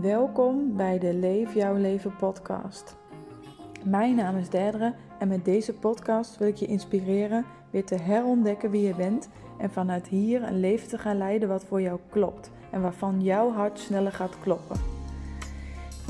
[0.00, 2.96] Welkom bij de Leef Jouw Leven podcast.
[3.84, 8.70] Mijn naam is Derdere en met deze podcast wil ik je inspireren weer te herontdekken
[8.70, 12.50] wie je bent en vanuit hier een leven te gaan leiden wat voor jou klopt
[12.70, 14.80] en waarvan jouw hart sneller gaat kloppen.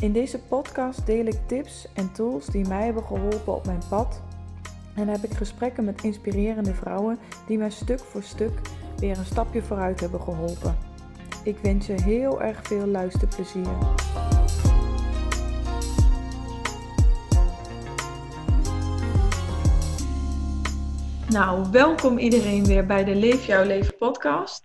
[0.00, 4.22] In deze podcast deel ik tips en tools die mij hebben geholpen op mijn pad
[4.94, 8.60] en heb ik gesprekken met inspirerende vrouwen die mij stuk voor stuk
[8.96, 10.87] weer een stapje vooruit hebben geholpen.
[11.48, 13.68] Ik wens je heel erg veel luisterplezier.
[21.28, 24.64] Nou, welkom iedereen weer bij de Leef Jouw Leven podcast.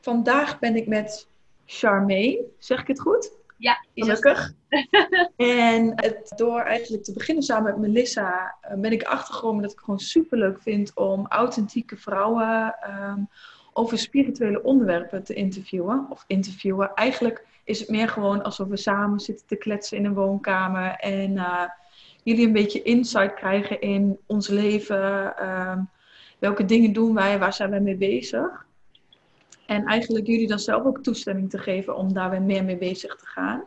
[0.00, 1.28] Vandaag ben ik met
[1.64, 2.44] Charmaine.
[2.58, 3.32] Zeg ik het goed?
[3.56, 4.52] Ja, gelukkig.
[5.36, 9.78] en het, door eigenlijk te beginnen samen met Melissa eh, ben ik achtergekomen dat ik
[9.78, 13.20] gewoon super leuk vind om authentieke vrouwen ehm,
[13.72, 16.06] over spirituele onderwerpen te interviewen.
[16.10, 16.94] Of interviewen.
[16.94, 20.90] Eigenlijk is het meer gewoon alsof we samen zitten te kletsen in een woonkamer.
[20.90, 21.62] En uh,
[22.22, 25.34] jullie een beetje insight krijgen in ons leven.
[25.40, 25.78] Uh,
[26.38, 27.38] welke dingen doen wij?
[27.38, 28.66] Waar zijn wij mee bezig?
[29.66, 33.16] En eigenlijk jullie dan zelf ook toestemming te geven om daar weer meer mee bezig
[33.16, 33.64] te gaan.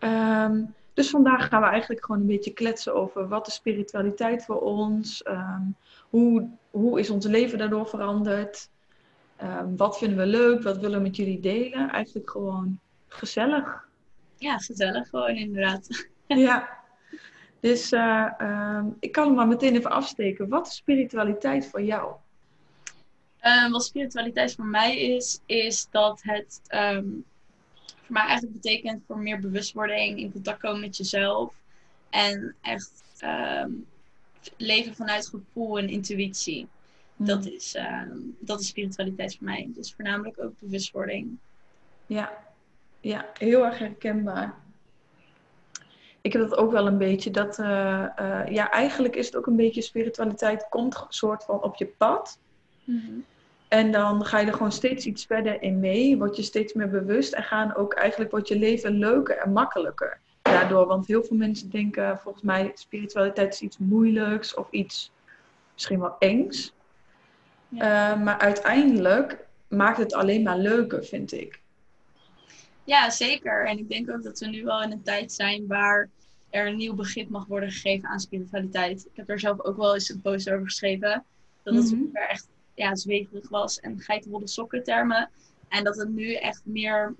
[0.00, 4.60] Um, dus vandaag gaan we eigenlijk gewoon een beetje kletsen over wat is spiritualiteit voor
[4.60, 5.26] ons?
[5.26, 5.76] Um,
[6.10, 8.68] hoe, hoe is ons leven daardoor veranderd?
[9.42, 10.62] Um, wat vinden we leuk?
[10.62, 11.90] Wat willen we met jullie delen?
[11.90, 13.88] Eigenlijk gewoon gezellig.
[14.38, 16.06] Ja, gezellig gewoon inderdaad.
[16.26, 16.68] ja.
[17.60, 20.48] Dus uh, um, ik kan hem maar meteen even afsteken.
[20.48, 22.14] Wat is spiritualiteit voor jou?
[23.42, 26.60] Um, wat spiritualiteit voor mij is, is dat het
[28.02, 31.54] voor mij eigenlijk betekent voor meer bewustwording, in contact komen met jezelf.
[32.10, 33.02] En echt
[34.56, 36.68] leven vanuit gevoel en intuïtie.
[37.16, 37.54] Dat, hmm.
[37.54, 38.02] is, uh,
[38.38, 39.70] dat is spiritualiteit voor mij.
[39.74, 41.36] Dus voornamelijk ook bewustwording.
[42.06, 42.32] Ja,
[43.00, 44.54] ja heel erg herkenbaar.
[46.20, 47.30] Ik heb dat ook wel een beetje.
[47.30, 47.66] Dat, uh,
[48.20, 51.86] uh, ja, eigenlijk is het ook een beetje spiritualiteit komt een soort van op je
[51.86, 52.38] pad.
[52.84, 53.24] Mm -hmm.
[53.68, 56.18] En dan ga je er gewoon steeds iets verder in mee.
[56.18, 57.32] Word je steeds meer bewust.
[57.32, 60.18] En gaan ook eigenlijk wordt je leven leuker en makkelijker.
[60.42, 60.86] Daardoor.
[60.86, 65.12] Want heel veel mensen denken volgens mij spiritualiteit is iets moeilijks of iets
[65.72, 66.72] misschien wel engs.
[67.74, 68.12] Ja.
[68.12, 71.60] Uh, maar uiteindelijk maakt het alleen maar leuker, vind ik.
[72.84, 73.66] Ja, zeker.
[73.66, 76.08] En ik denk ook dat we nu wel in een tijd zijn waar
[76.50, 79.04] er een nieuw begrip mag worden gegeven aan spiritualiteit.
[79.04, 81.24] Ik heb er zelf ook wel eens een post over geschreven.
[81.62, 82.16] Dat het mm -hmm.
[82.16, 85.30] echt ja, zweverig was en geitenwolle sokken termen.
[85.68, 87.14] En dat het nu echt meer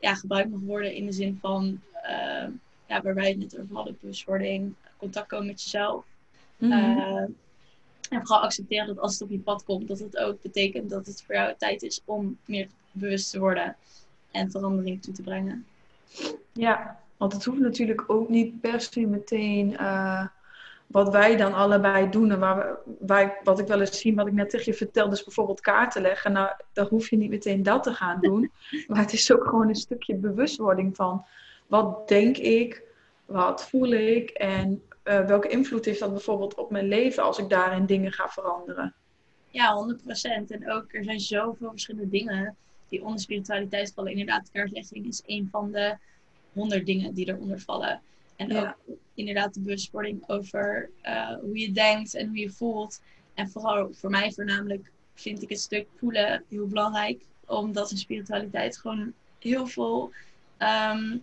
[0.00, 2.46] ja, gebruikt mag worden in de zin van, uh,
[2.86, 6.04] ja, waar wij het net over hadden, bewustwording, contact komen met jezelf.
[6.56, 6.98] Mm -hmm.
[6.98, 7.24] uh,
[8.08, 11.06] en vooral accepteren dat als het op je pad komt, dat het ook betekent dat
[11.06, 13.76] het voor jou tijd is om meer bewust te worden
[14.30, 15.66] en verandering toe te brengen.
[16.52, 20.26] Ja, want het hoeft natuurlijk ook niet per se meteen uh,
[20.86, 22.30] wat wij dan allebei doen.
[22.30, 25.14] En waar we, waar, wat ik wel eens zie, wat ik net tegen je vertelde,
[25.14, 26.32] is bijvoorbeeld kaarten leggen.
[26.32, 28.50] Nou, dan hoef je niet meteen dat te gaan doen.
[28.88, 31.24] maar het is ook gewoon een stukje bewustwording van
[31.66, 32.82] wat denk ik,
[33.24, 37.48] wat voel ik en uh, welke invloed heeft dat bijvoorbeeld op mijn leven als ik
[37.48, 38.94] daarin dingen ga veranderen?
[39.50, 40.02] Ja, 100%.
[40.48, 42.56] En ook er zijn zoveel verschillende dingen
[42.88, 44.10] die onder spiritualiteit vallen.
[44.10, 45.96] Inderdaad, kaartlegging is een van de
[46.52, 48.00] honderd dingen die eronder vallen.
[48.36, 48.76] En ja.
[48.86, 53.00] ook inderdaad de bewustwording over uh, hoe je denkt en hoe je voelt.
[53.34, 57.22] En vooral voor mij voornamelijk vind ik het stuk voelen heel belangrijk.
[57.46, 60.12] Omdat in spiritualiteit gewoon heel veel
[60.58, 61.22] um,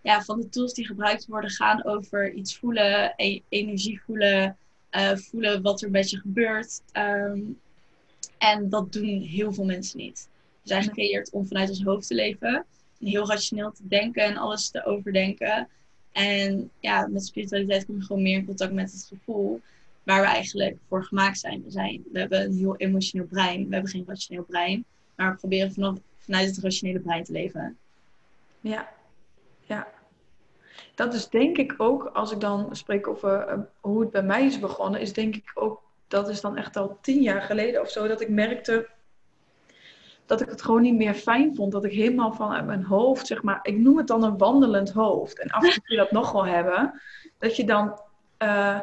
[0.00, 4.56] ja, van de tools die gebruikt worden gaan over iets voelen, e energie voelen,
[4.92, 6.82] uh, voelen wat er met je gebeurt.
[6.92, 7.58] Um,
[8.38, 10.28] en dat doen heel veel mensen niet.
[10.62, 12.64] We zijn gecreëerd om vanuit ons hoofd te leven,
[13.00, 15.68] en heel rationeel te denken en alles te overdenken.
[16.12, 19.60] En ja, met spiritualiteit kom je gewoon meer in contact met het gevoel
[20.02, 21.62] waar we eigenlijk voor gemaakt zijn.
[21.64, 24.84] We, zijn, we hebben een heel emotioneel brein, we hebben geen rationeel brein,
[25.14, 27.76] maar we proberen vanaf, vanuit het rationele brein te leven.
[28.60, 28.92] Ja,
[29.66, 29.88] ja.
[30.94, 34.44] Dat is denk ik ook, als ik dan spreek over uh, hoe het bij mij
[34.44, 37.90] is begonnen, is denk ik ook, dat is dan echt al tien jaar geleden of
[37.90, 38.88] zo, dat ik merkte
[40.30, 41.72] dat ik het gewoon niet meer fijn vond.
[41.72, 45.38] Dat ik helemaal vanuit mijn hoofd, zeg maar, ik noem het dan een wandelend hoofd.
[45.38, 47.00] En af en toe dat nog wel hebben.
[47.38, 48.00] Dat je dan
[48.38, 48.80] uh,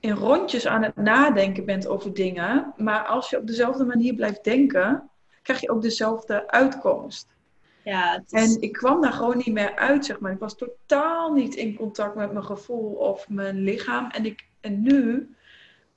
[0.00, 2.72] in rondjes aan het nadenken bent over dingen.
[2.76, 5.10] Maar als je op dezelfde manier blijft denken,
[5.42, 7.26] krijg je ook dezelfde uitkomst.
[7.88, 8.24] Ja.
[8.30, 10.32] En ik kwam daar gewoon niet meer uit, zeg maar.
[10.32, 14.10] Ik was totaal niet in contact met mijn gevoel of mijn lichaam.
[14.10, 15.30] En, ik, en nu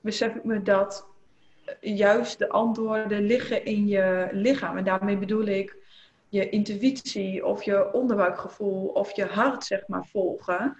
[0.00, 1.06] besef ik me dat
[1.80, 4.76] juist de antwoorden liggen in je lichaam.
[4.76, 5.76] En daarmee bedoel ik
[6.28, 10.76] je intuïtie of je onderbuikgevoel of je hart, zeg maar, volgen,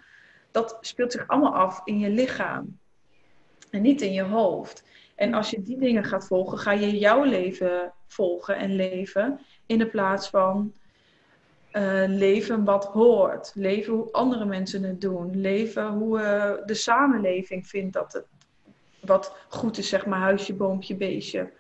[0.50, 2.78] dat speelt zich allemaal af in je lichaam
[3.70, 4.84] en niet in je hoofd.
[5.14, 9.78] En als je die dingen gaat volgen, ga je jouw leven volgen en leven in
[9.78, 10.72] de plaats van
[11.72, 13.52] uh, leven wat hoort.
[13.54, 15.40] Leven hoe andere mensen het doen.
[15.40, 18.24] Leven hoe uh, de samenleving vindt dat het
[19.00, 21.52] wat goed is, zeg maar, huisje, boompje, beestje.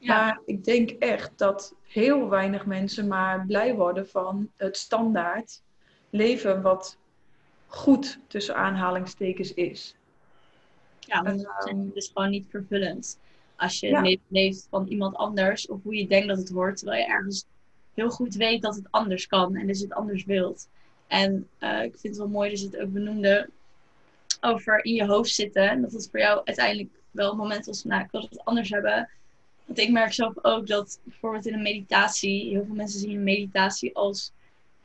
[0.00, 5.62] Maar ik denk echt dat heel weinig mensen maar blij worden van het standaard
[6.10, 6.98] leven wat
[7.66, 9.96] goed tussen aanhalingstekens is.
[11.00, 13.18] Ja, want het is dus gewoon niet vervullend.
[13.56, 14.16] Als je ja.
[14.28, 17.46] leeft van iemand anders of hoe je denkt dat het hoort, terwijl je ergens
[17.94, 20.68] heel goed weet dat het anders kan en dus het anders wilt.
[21.06, 23.48] En uh, ik vind het wel mooi dat je het ook benoemde
[24.40, 25.70] over in je hoofd zitten.
[25.70, 28.70] En dat het voor jou uiteindelijk wel een moment was, nou, ik wil het anders
[28.70, 29.08] hebben.
[29.64, 33.96] Want ik merk zelf ook dat bijvoorbeeld in een meditatie, heel veel mensen zien meditatie
[33.96, 34.32] als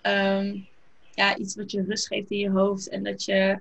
[0.02, 0.68] um,
[1.14, 3.60] ja, iets wat je rust geeft in je hoofd en dat je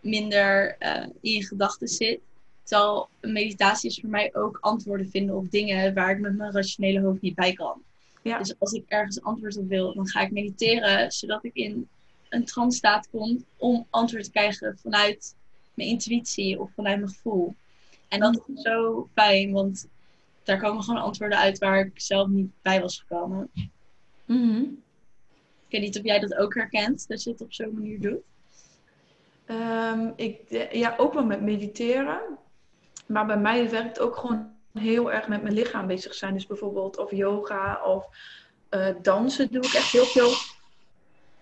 [0.00, 2.20] minder uh, in je gedachten zit.
[2.62, 7.00] Terwijl meditatie is voor mij ook antwoorden vinden op dingen waar ik met mijn rationele
[7.00, 7.82] hoofd niet bij kan.
[8.28, 8.38] Ja.
[8.38, 11.88] Dus als ik ergens antwoord op wil, dan ga ik mediteren, zodat ik in
[12.28, 15.34] een trance staat kom om antwoord te krijgen vanuit
[15.74, 17.54] mijn intuïtie of vanuit mijn gevoel.
[18.08, 19.88] En dat is zo fijn, want
[20.42, 23.50] daar komen gewoon antwoorden uit waar ik zelf niet bij was gekomen.
[24.24, 24.82] Mm
[25.66, 28.20] Ik weet niet of jij dat ook herkent, dat je het op zo'n manier doet.
[29.46, 30.40] Um, ik,
[30.72, 32.20] ja, ook wel met mediteren.
[33.06, 36.34] Maar bij mij werkt ook gewoon heel erg met mijn lichaam bezig zijn.
[36.34, 38.06] Dus bijvoorbeeld of yoga of
[38.70, 40.30] uh, dansen doe ik echt heel veel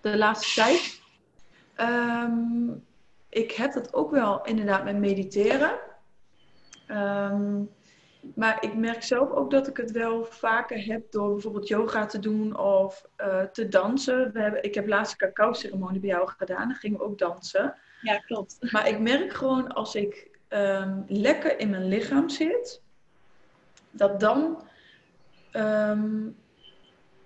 [0.00, 1.00] de laatste tijd.
[1.80, 2.84] Um,
[3.28, 5.78] ik heb dat ook wel inderdaad met mediteren.
[6.90, 7.70] Um,
[8.34, 12.18] maar ik merk zelf ook dat ik het wel vaker heb door bijvoorbeeld yoga te
[12.18, 14.32] doen of uh, te dansen.
[14.32, 16.68] We hebben, ik heb laatst een cacao-ceremonie bij jou gedaan.
[16.68, 17.74] Dan gingen we ook dansen.
[18.02, 18.72] Ja, klopt.
[18.72, 22.82] Maar ik merk gewoon als ik um, lekker in mijn lichaam zit,
[23.96, 24.62] dat dan
[25.52, 26.36] um,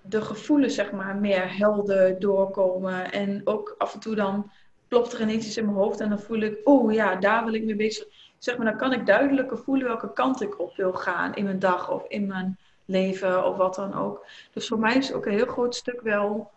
[0.02, 3.12] de gevoelens zeg maar meer helder doorkomen.
[3.12, 4.50] En ook af en toe dan
[4.88, 7.54] klopt er ineens iets in mijn hoofd en dan voel ik, oh ja, daar wil
[7.54, 8.06] ik mee bezig.
[8.38, 11.58] Zeg maar, dan kan ik duidelijker voelen welke kant ik op wil gaan in mijn
[11.58, 14.26] dag of in mijn leven of wat dan ook.
[14.52, 16.50] Dus voor mij is ook een heel groot stuk wel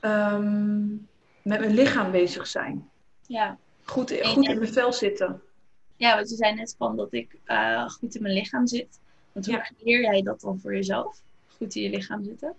[0.00, 1.08] um,
[1.42, 2.90] met mijn lichaam bezig zijn.
[3.26, 3.58] Ja.
[3.84, 5.42] Goed, goed in mijn vel zitten.
[5.96, 9.00] Ja, want je zei net van dat ik uh, goed in mijn lichaam zit.
[9.32, 11.20] Want hoe leer jij dat dan voor jezelf?
[11.56, 12.54] Goed in je lichaam zitten?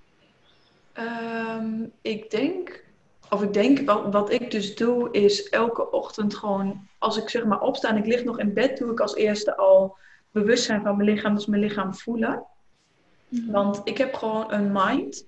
[0.97, 2.83] Um, ik denk
[3.29, 7.45] of ik denk, wat, wat ik dus doe, is elke ochtend gewoon, als ik zeg
[7.45, 9.97] maar opsta en ik lig nog in bed, doe ik als eerste al
[10.31, 12.43] bewustzijn van mijn lichaam, dus mijn lichaam voelen.
[13.27, 13.51] Mhm.
[13.51, 15.27] Want ik heb gewoon een mind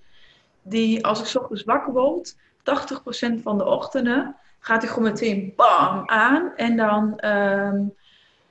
[0.61, 4.35] die, als ik s ochtends wakker word, 80% van de ochtenden
[4.67, 7.95] gaat hij gewoon meteen bam aan en dan um,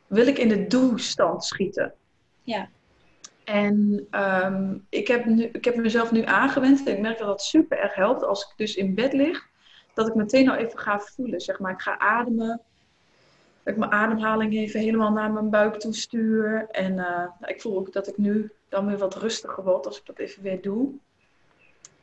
[0.07, 1.95] wil ik in de doe-stand schieten.
[2.43, 2.69] Ja.
[3.45, 6.87] En um, ik, heb nu, ik heb mezelf nu aangewend.
[6.87, 9.47] En ik merk dat dat super erg helpt als ik dus in bed lig.
[9.95, 11.41] Dat ik meteen al even ga voelen.
[11.41, 12.61] Zeg maar, ik ga ademen.
[13.63, 16.67] Dat ik mijn ademhaling even helemaal naar mijn buik toe stuur.
[16.71, 20.07] En uh, ik voel ook dat ik nu dan weer wat rustiger word als ik
[20.07, 20.95] dat even weer doe.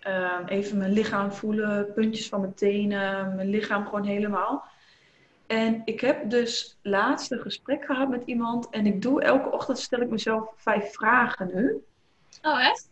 [0.07, 4.63] Uh, even mijn lichaam voelen, puntjes van mijn tenen, mijn lichaam gewoon helemaal.
[5.47, 8.69] En ik heb dus laatst een gesprek gehad met iemand.
[8.69, 11.83] En ik doe elke ochtend stel ik mezelf vijf vragen nu.
[12.41, 12.89] Oh, echt?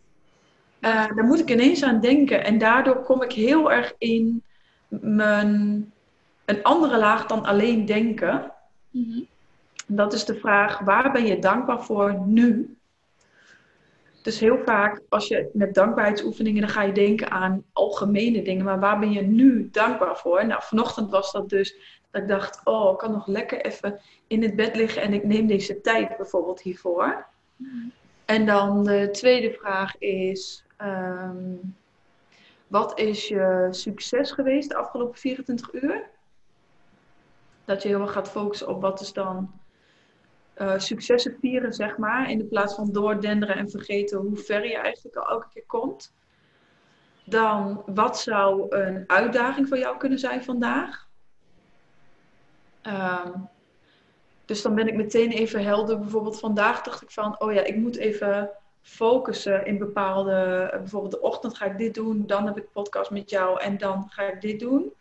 [0.80, 2.44] Uh, daar moet ik ineens aan denken.
[2.44, 4.42] En daardoor kom ik heel erg in
[4.88, 5.92] mijn,
[6.44, 8.52] een andere laag dan alleen denken.
[8.90, 9.26] Mm
[9.86, 12.76] Dat is de vraag, waar ben je dankbaar voor nu?
[14.22, 18.64] Dus heel vaak als je met dankbaarheidsoefeningen, dan ga je denken aan algemene dingen.
[18.64, 20.46] Maar waar ben je nu dankbaar voor?
[20.46, 21.76] Nou, vanochtend was dat dus
[22.10, 25.24] dat ik dacht, oh, ik kan nog lekker even in het bed liggen en ik
[25.24, 27.26] neem deze tijd bijvoorbeeld hiervoor.
[28.24, 31.76] En dan de tweede vraag is, um,
[32.66, 36.08] wat is je succes geweest de afgelopen 24 uur?
[37.64, 39.50] Dat je heel erg gaat focussen op wat is dan
[40.62, 42.30] uh, successen vieren, zeg maar.
[42.30, 46.14] In de plaats van doordenderen en vergeten hoe ver je eigenlijk al elke keer komt.
[47.24, 51.08] Dan, wat zou een uitdaging voor jou kunnen zijn vandaag?
[52.82, 53.48] Um,
[54.44, 55.98] dus dan ben ik meteen even helder.
[55.98, 58.50] Bijvoorbeeld vandaag dacht ik van, oh ja, ik moet even
[58.82, 63.30] focussen in bepaalde, bijvoorbeeld de ochtend ga ik dit doen, dan heb ik podcast met
[63.30, 64.92] jou en dan ga ik dit doen.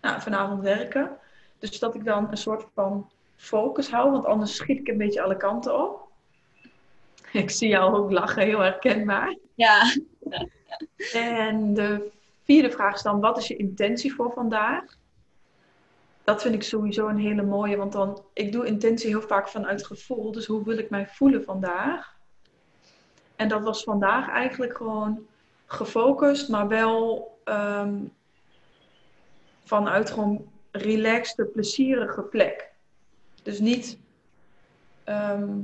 [0.00, 1.16] Nou, vanavond werken.
[1.58, 5.22] Dus dat ik dan een soort van focus hou, want anders schiet ik een beetje
[5.22, 6.08] alle kanten op.
[7.32, 9.36] Ik zie jou ook lachen, heel herkenbaar.
[9.54, 9.94] Ja.
[11.12, 12.10] En de
[12.44, 14.84] vierde vraag is dan, wat is je intentie voor vandaag?
[16.24, 19.86] Dat vind ik sowieso een hele mooie, want dan, ik doe intentie heel vaak vanuit
[19.86, 20.32] gevoel.
[20.32, 22.14] Dus hoe wil ik mij voelen vandaag?
[23.36, 25.26] En dat was vandaag eigenlijk gewoon
[25.66, 27.94] gefocust, maar wel ehm,
[29.64, 32.74] vanuit gewoon relaxed, plezierige plek.
[33.46, 33.98] Dus niet
[35.04, 35.62] ehm,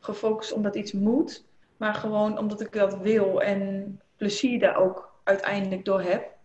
[0.00, 1.44] gefocust omdat iets moet,
[1.76, 6.36] maar gewoon omdat ik dat wil en plezier daar ook uiteindelijk door heb.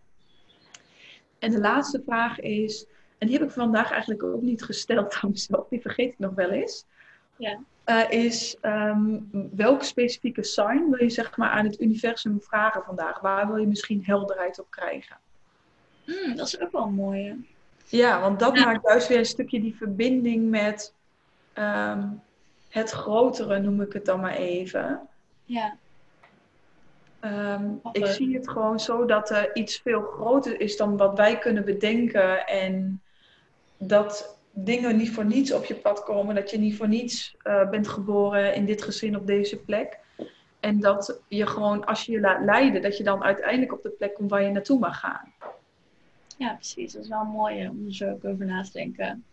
[1.40, 2.86] En de laatste vraag is,
[3.18, 6.34] en die heb ik vandaag eigenlijk ook niet gesteld aan mezelf, die vergeet ik nog
[6.34, 6.86] wel eens.
[7.36, 7.60] Ja.
[7.86, 13.20] Uh, is um, welke specifieke sign wil je zeg maar aan het universum vragen vandaag?
[13.20, 15.18] Waar wil je misschien helderheid op krijgen?
[16.06, 17.38] Mm, dat is ook wel een mooie.
[17.88, 20.94] Ja, want dat maakt juist weer een stukje die verbinding met
[21.54, 22.22] um,
[22.70, 25.08] het grotere, noem ik het dan maar even.
[25.46, 25.78] Ja.
[27.22, 31.38] Um, ik zie het gewoon zo dat er iets veel groter is dan wat wij
[31.38, 32.48] kunnen bedenken.
[32.48, 33.02] En
[33.78, 36.36] dat dingen niet voor niets op je pad komen.
[36.36, 40.00] Dat je niet voor niets uh, bent geboren in dit gezin op deze plek.
[40.60, 43.90] En dat je gewoon, als je je laat leiden, dat je dan uiteindelijk op de
[43.90, 45.34] plek komt waar je naartoe mag gaan.
[46.38, 46.94] Ja, precies.
[46.94, 49.24] Dat is wel mooi om er zo ook over na te denken.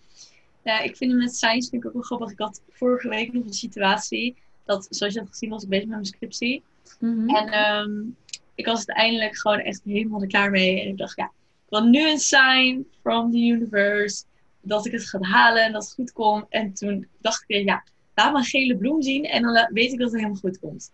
[0.64, 2.30] Ja, ik vind het met science vind ik ook wel grappig.
[2.30, 4.36] Ik had vorige week nog een situatie.
[4.64, 6.62] Dat, zoals je hebt gezien, was ik bezig met mijn scriptie.
[6.98, 7.36] Mm -hmm.
[7.36, 8.16] En um,
[8.54, 10.80] ik was uiteindelijk gewoon echt helemaal er klaar mee.
[10.80, 14.24] En ik dacht, ja, ik wil nu een sign from the universe.
[14.60, 16.46] Dat ik het ga halen en dat het goed komt.
[16.48, 19.24] En toen dacht ik weer, ja, laat maar een gele bloem zien.
[19.24, 20.92] En dan weet ik dat het helemaal goed komt.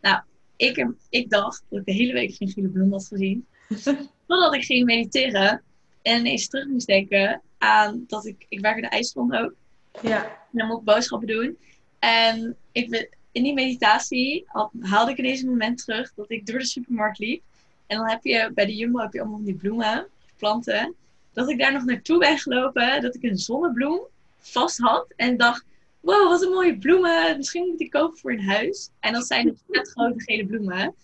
[0.00, 0.20] Nou,
[0.56, 3.46] ik, ik dacht dat ik de hele week geen gele bloem had gezien.
[4.30, 5.62] Totdat ik ging mediteren.
[6.02, 8.46] En ineens terug moest denken aan dat ik...
[8.48, 9.54] Ik werk in de ijsgrond ook.
[10.02, 10.24] Ja.
[10.24, 11.58] En dan moet ik boodschappen doen.
[11.98, 14.44] En ik, in die meditatie
[14.80, 17.42] haalde ik ineens een moment terug dat ik door de supermarkt liep.
[17.86, 20.06] En dan heb je bij de Jumbo heb je allemaal die bloemen,
[20.36, 20.94] planten.
[21.32, 24.00] Dat ik daar nog naartoe ben gelopen, dat ik een zonnebloem
[24.38, 25.06] vast had.
[25.16, 25.64] En dacht,
[26.00, 27.36] wow, wat een mooie bloemen.
[27.36, 28.90] Misschien moet ik die kopen voor in huis.
[29.00, 30.94] En dat zijn dus net grote gele bloemen.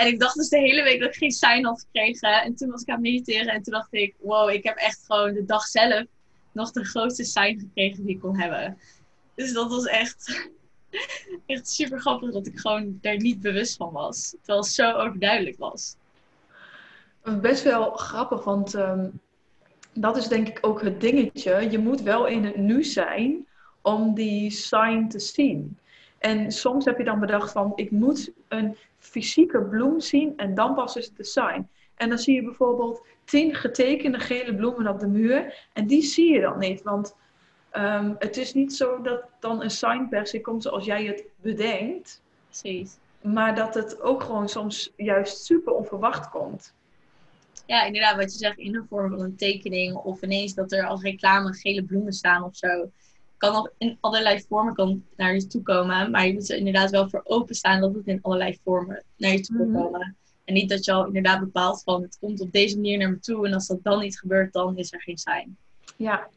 [0.00, 2.42] En ik dacht dus de hele week dat ik geen sign had gekregen.
[2.42, 3.52] En toen was ik aan het mediteren.
[3.52, 6.04] En toen dacht ik, wow, ik heb echt gewoon de dag zelf
[6.52, 8.78] nog de grootste sign gekregen die ik kon hebben.
[9.34, 10.48] Dus dat was echt
[11.46, 14.30] echt super grappig dat ik gewoon daar niet bewust van was.
[14.30, 15.96] Terwijl het zo overduidelijk was.
[17.40, 19.20] Best wel grappig, want um,
[19.92, 21.70] dat is denk ik ook het dingetje.
[21.70, 23.46] Je moet wel in het nu zijn
[23.82, 25.78] om die sign te zien.
[26.18, 30.74] En soms heb je dan bedacht van, ik moet een fysieke bloem zien en dan
[30.74, 31.68] pas is het de sign.
[31.94, 36.32] En dan zie je bijvoorbeeld tien getekende gele bloemen op de muur en die zie
[36.32, 37.14] je dan niet, want
[37.76, 41.24] Um, het is niet zo dat dan een sign per se komt zoals jij het
[41.36, 42.22] bedenkt.
[42.46, 42.96] Precies.
[43.22, 46.74] Maar dat het ook gewoon soms juist super onverwacht komt.
[47.66, 50.86] Ja, inderdaad, wat je zegt in de vorm van een tekening of ineens dat er
[50.86, 52.90] als reclame gele bloemen staan of zo.
[53.40, 56.90] Kan nog in allerlei vormen kan naar je toe komen, maar je moet er inderdaad
[56.90, 60.00] wel voor openstaan dat het in allerlei vormen naar je toe kan komen.
[60.00, 60.16] Mm -hmm.
[60.44, 63.18] En niet dat je al inderdaad bepaalt van het komt op deze manier naar me
[63.18, 65.56] toe en als dat dan niet gebeurt, dan is er geen sign.
[65.96, 66.28] Ja,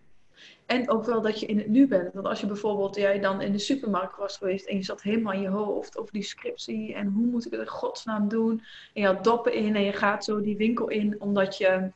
[0.65, 2.13] en ook wel dat je in het nu bent.
[2.13, 5.33] Want als je bijvoorbeeld jij dan in de supermarkt was geweest en je zat helemaal
[5.33, 8.63] in je hoofd over die scriptie en hoe moet ik het in godsnaam doen.
[8.93, 11.91] En je had doppen in en je gaat zo die winkel in omdat je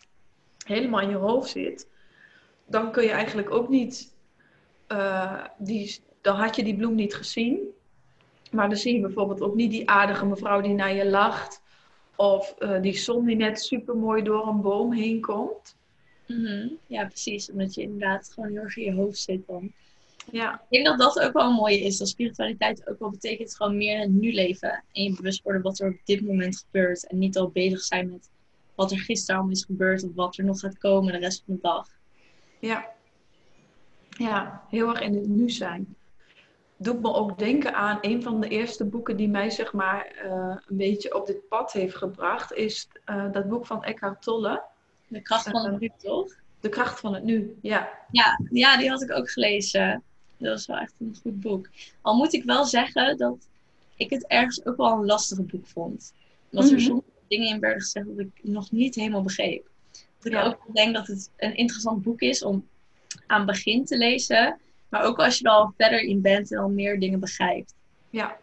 [0.65, 1.87] helemaal in je hoofd zit.
[2.65, 4.15] Dan kun je eigenlijk ook niet,
[4.87, 7.59] uh, die, dan had je die bloem niet gezien.
[8.51, 11.61] Maar dan zie je bijvoorbeeld ook niet die aardige mevrouw die naar je lacht.
[12.15, 15.75] Of uh, die zon die net super mooi door een boom heen komt.
[16.27, 16.77] Mm -hmm.
[16.87, 17.51] Ja, precies.
[17.51, 19.71] Omdat je inderdaad gewoon heel erg in je hoofd zit dan.
[20.31, 20.53] Ja.
[20.53, 21.97] Ik denk dat dat ook wel een mooie is.
[21.97, 24.83] Dat spiritualiteit ook wel betekent gewoon meer het nu leven.
[24.91, 27.07] En je bewust worden wat er op dit moment gebeurt.
[27.07, 28.29] En niet al bezig zijn met
[28.75, 30.03] wat er gisteren al is gebeurd.
[30.03, 31.87] Of wat er nog gaat komen de rest van de dag.
[32.59, 32.95] Ja.
[34.17, 35.95] Ja, heel erg in het nu zijn.
[36.77, 40.55] Doet me ook denken aan een van de eerste boeken die mij zeg maar uh,
[40.67, 42.53] een beetje op dit pad heeft gebracht.
[42.53, 44.63] Is uh, dat boek van Eckhart Tolle.
[45.07, 46.33] De kracht van het nu, toch?
[46.59, 47.89] De kracht van het nu, ja.
[48.11, 50.03] Ja, ja, die had ik ook gelezen.
[50.37, 51.69] Dat was wel echt een goed boek.
[52.01, 53.47] Al moet ik wel zeggen dat
[53.95, 56.13] ik het ergens ook wel een lastig boek vond.
[56.49, 56.77] Dat mm -hmm.
[56.77, 59.69] er sommige dingen in werden gezegd dat ik nog niet helemaal begreep.
[59.91, 60.45] Dat ik ja.
[60.45, 62.67] ook denk dat het een interessant boek is om
[63.27, 64.59] aan begin te lezen.
[64.89, 67.73] Maar ook als je er al verder in bent en al meer dingen begrijpt.
[68.09, 68.37] Ja.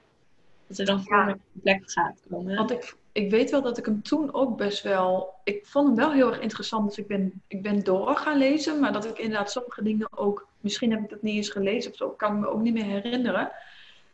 [0.67, 1.29] Dat er dan voor ja.
[1.29, 2.57] een plek gaat komen.
[2.57, 5.35] Want ik, ik weet wel dat ik hem toen ook best wel...
[5.45, 8.81] Ik vond hem wel heel erg interessant, dus ik ben, ik ben door gaan lezen.
[8.81, 10.47] Maar dat ik inderdaad sommige dingen ook...
[10.61, 12.85] Misschien heb ik dat niet eens gelezen of zo, kan ik me ook niet meer
[12.85, 13.53] herinneren.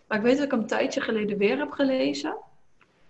[0.06, 2.36] Maar ik weet dat ik hem een tijdje geleden weer heb gelezen.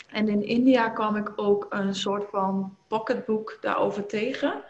[0.07, 4.63] En in India kwam ik ook een soort van pocketbook daarover tegen.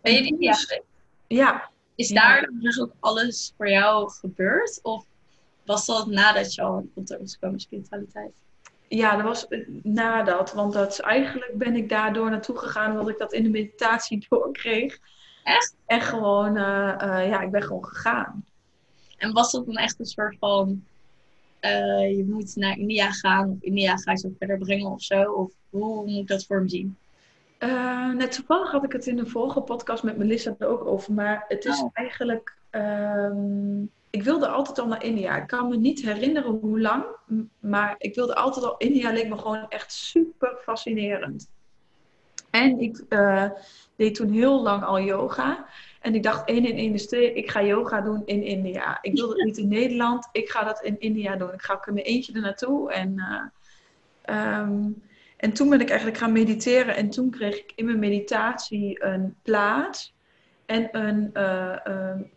[0.00, 0.54] Ben je in India?
[1.26, 2.14] Ja, Is Ja.
[2.14, 4.80] daar dus ook alles voor jou gebeurd?
[4.82, 5.04] Of
[5.64, 8.32] was dat nadat je al in contact was gekomen met spiritualiteit?
[8.88, 9.46] ja, dat was
[9.82, 10.52] nadat.
[10.52, 14.26] Want dat is, eigenlijk ben ik daardoor naartoe gegaan omdat ik dat in de meditatie
[14.28, 14.98] doorkreeg.
[15.44, 15.76] Echt?
[15.86, 18.44] En gewoon, eh, eh, ja, ik ben gewoon gegaan.
[19.16, 20.84] En was dat dan echt een soort van,
[21.60, 25.32] eh, je moet naar India gaan, of India ga je zo verder brengen of zo?
[25.32, 26.96] Of hoe moet ik dat voor me zien?
[27.64, 31.12] Eh, net toevallig had ik het in de vorige podcast met Melissa er ook over.
[31.12, 31.90] Maar het is Oh.
[31.92, 32.56] eigenlijk.
[32.70, 35.36] ehm, ik wilde altijd al naar India.
[35.36, 37.04] Ik kan me niet herinneren hoe lang.
[37.58, 38.76] Maar ik wilde altijd al.
[38.76, 41.48] India leek me gewoon echt super fascinerend.
[42.50, 43.50] En ik eh,
[43.96, 45.66] deed toen heel lang al yoga.
[46.00, 47.32] En ik dacht, één in één is twee.
[47.32, 48.98] Ik ga yoga doen in India.
[49.02, 50.28] Ik wilde het niet in Nederland.
[50.32, 51.52] Ik ga dat in India doen.
[51.52, 52.92] Ik ga ook in mijn eentje er naartoe.
[52.92, 54.82] En, eh, ehm,
[55.44, 56.96] en toen ben ik eigenlijk gaan mediteren.
[56.96, 60.14] En toen kreeg ik in mijn meditatie een plaats.
[60.66, 62.30] En een, eh, een,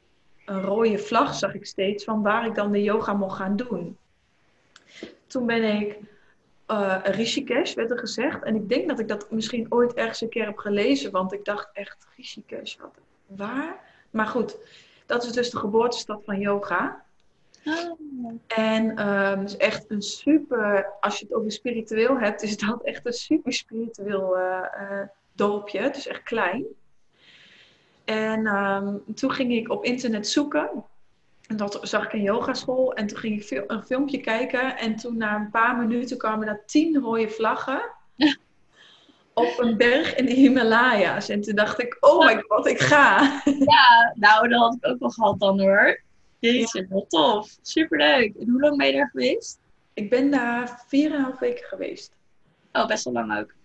[0.45, 3.97] een rode vlag zag ik steeds van waar ik dan de yoga mocht gaan doen.
[5.27, 5.97] Toen ben ik
[6.65, 8.43] eh Rishikesh, werd er gezegd.
[8.43, 11.11] En ik denk dat ik dat misschien ooit ergens een keer heb gelezen.
[11.11, 13.79] Want ik dacht echt, Rishikesh, wat, waar?
[14.09, 14.57] Maar goed,
[15.05, 17.05] dat is dus de geboortestad van yoga.
[18.47, 18.97] En
[19.39, 23.13] het is echt een super, als je het over spiritueel hebt, is dat echt een
[23.13, 25.01] super spiritueel eh,
[25.33, 25.79] dorpje.
[25.79, 26.65] Het is echt klein.
[28.05, 30.69] En ehm, toen ging ik op internet zoeken.
[31.47, 32.93] En dat zag ik een yogaschool.
[32.93, 34.77] En toen ging ik een filmpje kijken.
[34.77, 37.81] En toen na een paar minuten kwamen er tien rode vlaggen.
[39.33, 41.29] Op een berg in de Himalaya's.
[41.29, 43.41] En toen dacht ik, oh my god, ik ga.
[43.45, 46.01] Ja, nou, dat had ik ook wel gehad dan hoor.
[46.39, 47.57] Jeetje, wat tof.
[47.61, 48.35] Superleuk.
[48.35, 49.59] En hoe lang ben je daar geweest?
[49.93, 52.11] Ik ben daar 4,5 weken geweest.
[52.71, 53.55] Oh, best wel lang ook.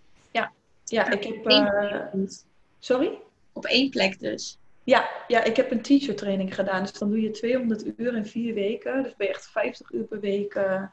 [0.85, 2.11] Ja, ik heb...
[2.13, 2.45] Dus.
[2.79, 3.19] sorry?
[3.53, 4.57] Op één plek dus.
[4.83, 6.81] Ja, ja, ik heb een teacher training gedaan.
[6.81, 9.03] Dus dan doe je 200 uur in vier weken.
[9.03, 10.83] Dus ben je echt 50 uur per week eh,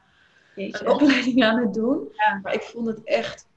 [0.55, 2.09] een opleiding aan het doen.
[2.11, 2.39] Ja.
[2.43, 3.47] Maar ik vond het echt,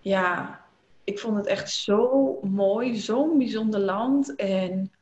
[0.00, 0.60] ja,
[1.04, 4.34] ik vond het echt zo mooi, zo'n bijzonder land.
[4.34, 4.92] En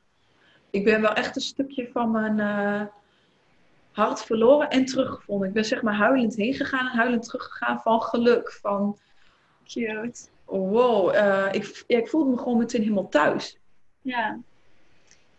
[0.73, 2.87] ik ben wel echt een stukje van mijn eh,
[3.91, 5.49] hart verloren en teruggevonden.
[5.49, 8.53] Ik ben zeg maar huilend heen gegaan en huilend teruggegaan van geluk.
[8.53, 8.99] Van
[9.65, 10.21] Cute.
[10.45, 13.59] wow, eh, ik, ja, ik voelde me gewoon meteen helemaal thuis.
[14.03, 14.39] Ja.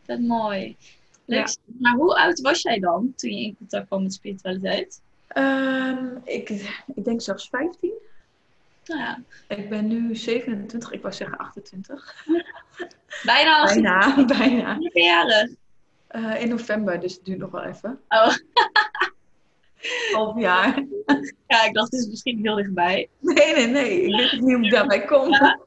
[0.06, 0.78] Dat mooi.
[1.26, 1.56] Leuk.
[1.80, 5.02] Maar hoe oud was jij dan toen je in contact kwam met spiritualiteit?
[5.28, 6.50] Ehm, ik,
[6.96, 7.91] ik denk zelfs 15.
[8.86, 12.26] Nou ja, Ik ben nu 27, ik wou zeggen 28.
[13.24, 14.78] bijna Bijna, bijna.
[14.93, 15.50] jarig.
[16.08, 18.00] Eh, in november, dus het duurt nog wel even.
[18.10, 18.34] Oh,
[20.13, 20.84] Half jaar.
[21.48, 23.10] ja, ik dacht, het is misschien heel dichtbij.
[23.19, 24.02] Nee, nee, nee.
[24.02, 25.30] Ik weet niet hoe ik daarbij kom.
[25.34, 25.60] Ja.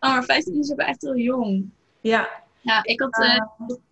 [0.00, 1.70] Oh, maar 15 is ook echt heel jong.
[2.00, 2.28] Ja.
[2.60, 3.44] Ja, ik had eh,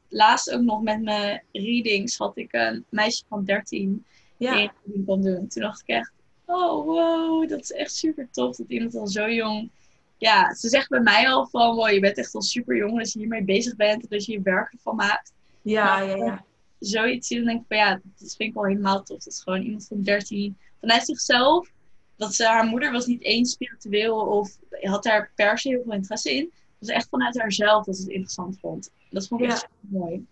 [0.09, 4.05] laatst ook nog met mijn readings, had ik een meisje van 13
[4.37, 4.53] die Ja.
[4.55, 5.49] reading kon doen.
[5.49, 6.13] Toen dacht ik echt,
[6.47, 9.71] oh wow, dat is echt super tof dat iemand al zo jong...
[10.19, 13.13] Ja, ze zegt bij mij al van, wow, je bent echt al super jong dat
[13.13, 15.33] je hiermee bezig bent en dat je je werk ervan maakt.
[15.63, 16.45] Ja, ja, ja.
[16.79, 19.19] Zoiets zien, dan denk ik van ja, dat vind ik wel helemaal tof.
[19.19, 21.69] Dat is gewoon iemand van 13 vanuit zichzelf.
[22.17, 25.93] Dat ze, haar moeder was niet eens spiritueel of had daar per se heel veel
[25.93, 26.43] interesse in.
[26.43, 28.91] Het was echt vanuit haarzelf dat ze het interessant vond.
[29.11, 29.53] Dat vond ik Ja.
[29.53, 30.27] echt super mooi.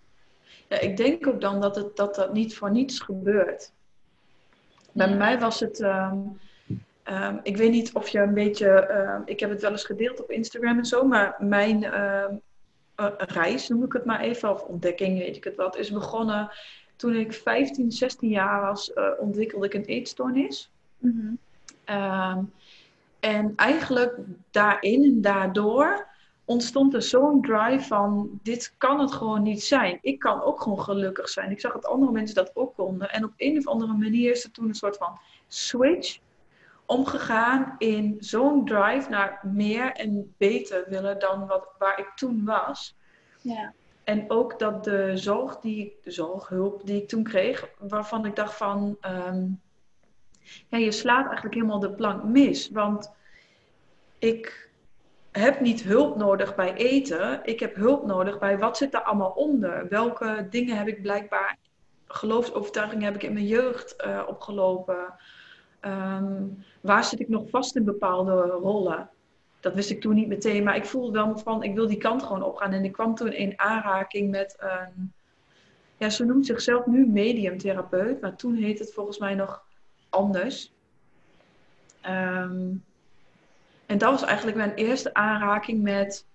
[0.68, 3.72] Ja, ik denk ook dan dat, het, dat dat niet voor niets gebeurt.
[4.92, 5.16] Bij Ja.
[5.16, 5.80] mij was het.
[5.80, 6.18] ehm,
[7.02, 8.68] ehm, ik weet niet of je een beetje.
[8.68, 12.24] ehm, ik heb het wel eens gedeeld op Instagram en zo, maar mijn eh,
[13.16, 16.50] reis, noem ik het maar even, of ontdekking, weet ik het wat, is begonnen
[16.96, 18.92] toen ik 15, 16 jaar was.
[18.92, 20.70] eh, ontwikkelde ik een eetstoornis.
[21.84, 22.38] Ehm,
[23.20, 24.14] en eigenlijk
[24.50, 26.06] daarin en daardoor
[26.44, 29.98] ontstond er zo'n drive van, dit kan het gewoon niet zijn.
[30.02, 31.50] Ik kan ook gewoon gelukkig zijn.
[31.50, 33.10] Ik zag dat andere mensen dat ook konden.
[33.10, 36.18] En op een of andere manier is er toen een soort van switch
[36.86, 42.96] omgegaan in zo'n drive naar meer en beter willen dan wat, waar ik toen was.
[43.40, 43.72] Ja.
[44.04, 48.36] En ook dat de zorg, die, ik- de zorghulp die ik toen kreeg, waarvan ik
[48.36, 49.46] dacht van, ehm,
[50.68, 52.70] ja, je slaat eigenlijk helemaal de plank mis.
[52.70, 53.12] Want
[54.18, 54.70] ik
[55.32, 57.40] heb niet hulp nodig bij eten.
[57.44, 59.88] Ik heb hulp nodig bij wat zit er allemaal onder.
[59.88, 61.58] Welke dingen heb ik blijkbaar,
[62.06, 65.14] geloofsovertuigingen heb ik in mijn jeugd eh, opgelopen.
[65.80, 66.44] Ehm,
[66.80, 69.10] waar zit ik nog vast in bepaalde rollen?
[69.60, 72.22] Dat wist ik toen niet meteen, maar ik voelde wel van, ik wil die kant
[72.22, 72.72] gewoon opgaan.
[72.72, 75.12] En ik kwam toen in aanraking met een,
[75.96, 79.64] ja, ze noemt zichzelf nu mediumtherapeut, maar toen heet het volgens mij nog
[80.08, 80.72] anders.
[82.00, 82.74] Ehm,
[83.92, 86.26] en dat was eigenlijk mijn eerste aanraking met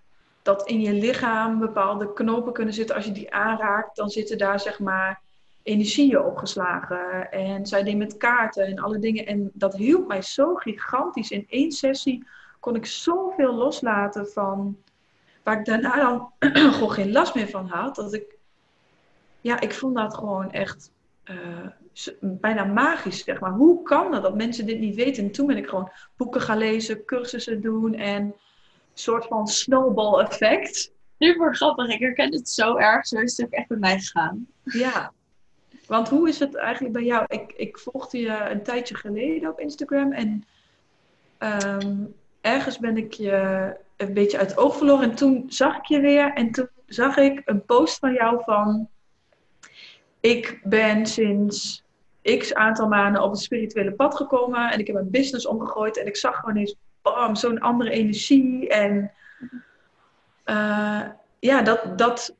[0.41, 2.95] dat in je lichaam bepaalde knopen kunnen zitten.
[2.95, 5.21] Als je die aanraakt, dan zitten daar zeg maar
[5.63, 7.31] energieën opgeslagen.
[7.31, 9.25] En zij deed met kaarten en alle dingen.
[9.25, 11.31] En dat hielp mij zo gigantisch.
[11.31, 12.27] In één sessie
[12.59, 14.77] kon ik zoveel loslaten van
[15.43, 16.31] waar ik daarna dan
[16.73, 17.95] gewoon geen last meer van had.
[17.95, 18.35] Dat ik,
[19.41, 20.91] ja, ik vond dat gewoon echt
[22.21, 23.51] bijna magisch, zeg maar.
[23.51, 25.23] Hoe kan dat dat mensen dit niet weten?
[25.23, 28.33] En toen ben ik gewoon boeken gaan lezen, cursussen doen en een
[28.93, 30.91] soort van snowball effect.
[31.19, 33.07] Super grappig, ik herken het zo erg.
[33.07, 34.47] Zo is het ook echt bij mij gegaan.
[34.63, 35.11] Ja,
[35.87, 37.25] want hoe is het eigenlijk bij jou?
[37.27, 40.45] Ik, ik volgde je een tijdje geleden op Instagram en
[41.37, 41.95] ehm,
[42.41, 45.09] ergens ben ik je een beetje uit het oog verloren.
[45.09, 48.89] En toen zag ik je weer en toen zag ik een post van jou van...
[50.19, 51.83] Ik ben sinds
[52.37, 56.07] x aantal maanden op het spirituele pad gekomen en ik heb mijn business omgegooid en
[56.07, 58.69] ik zag gewoon eens, bam, zo'n andere energie.
[58.69, 59.11] En
[60.45, 61.03] uh,
[61.39, 62.35] ja, dat, dat,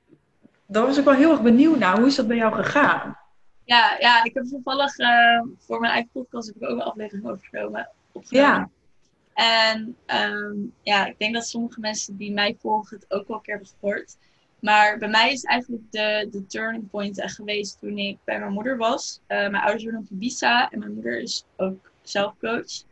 [0.66, 1.98] daar was ik wel heel erg benieuwd naar.
[1.98, 3.18] Hoe is dat bij jou gegaan?
[3.64, 7.28] Ja, ja ik heb toevallig uh, voor mijn eigen podcast heb ik ook een aflevering
[7.28, 7.90] overgenomen.
[8.22, 8.70] Ja.
[9.34, 13.44] En um, ja, ik denk dat sommige mensen die mij volgen het ook wel een
[13.44, 14.18] keer hebben gehoord.
[14.60, 18.78] Maar bij mij is eigenlijk de, de turning point geweest toen ik bij mijn moeder
[18.78, 19.20] was.
[19.22, 22.84] Uh, mijn ouders wonen op Ibiza en mijn moeder is ook zelf coach.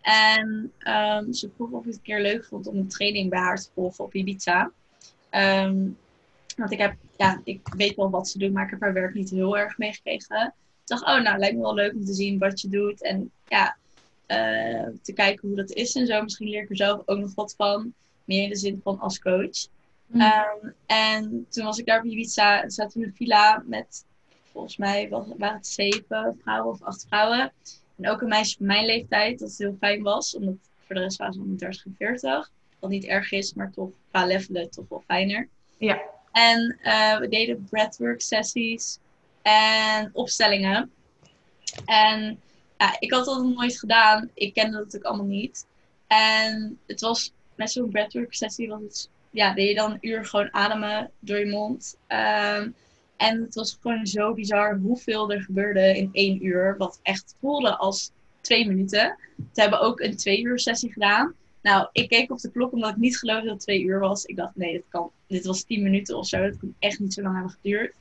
[0.00, 3.38] En um, ze vroeg of ik het een keer leuk vond om een training bij
[3.38, 4.70] haar te volgen op Ibiza.
[5.30, 5.96] Um,
[6.56, 9.14] want ik heb, ja, ik weet wel wat ze doet, maar ik heb haar werk
[9.14, 10.46] niet heel erg meegekregen.
[10.46, 13.02] Ik dacht, oh, nou, lijkt me wel leuk om te zien wat je doet.
[13.02, 13.76] En ja,
[14.28, 16.22] uh, te kijken hoe dat is en zo.
[16.22, 17.94] Misschien leer ik er zelf ook nog wat van.
[18.24, 19.66] Meer in de zin van als coach.
[20.06, 20.20] Mm.
[20.20, 22.68] Um, en toen was ik daar op Ibiza.
[22.68, 24.04] Zaten we in een villa met,
[24.52, 27.52] volgens mij was, waren het zeven vrouwen of acht vrouwen.
[27.96, 30.36] En ook een meisje van mijn leeftijd, dat heel fijn was.
[30.36, 32.50] Omdat voor de rest waren ze om 30 en 40.
[32.78, 35.48] Wat niet erg is, maar toch qua levelen toch wel fijner.
[35.76, 36.02] Ja.
[36.32, 38.98] En uh, we deden breathwork sessies
[39.42, 40.92] en opstellingen.
[41.84, 42.40] En
[42.78, 44.30] ja, ik had dat nog nooit gedaan.
[44.34, 45.66] Ik kende dat natuurlijk allemaal niet.
[46.06, 50.24] En het was met zo'n breathwork sessie, was het, ja, deed je dan een uur
[50.24, 51.96] gewoon ademen door je mond.
[52.08, 52.74] Um,
[53.16, 56.76] en het was gewoon zo bizar hoeveel er gebeurde in één uur.
[56.78, 59.16] Wat echt voelde als twee minuten.
[59.36, 61.34] We hebben ook een twee uur sessie gedaan.
[61.62, 64.24] Nou, ik keek op de klok omdat ik niet geloofde dat het twee uur was.
[64.24, 66.42] Ik dacht, nee, dit, kan, dit was tien minuten of zo.
[66.42, 67.94] Dat kan echt niet zo lang hebben geduurd.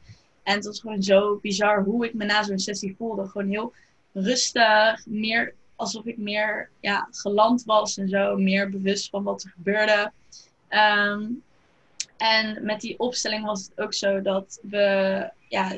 [0.43, 3.27] En het was gewoon zo bizar hoe ik me na zo'n sessie voelde.
[3.27, 3.73] Gewoon heel
[4.13, 8.37] rustig, meer alsof ik meer ja, geland was en zo.
[8.37, 10.11] Meer bewust van wat er gebeurde.
[10.73, 11.29] Ehm,
[12.17, 15.69] en met die opstelling was het ook zo dat we, ja,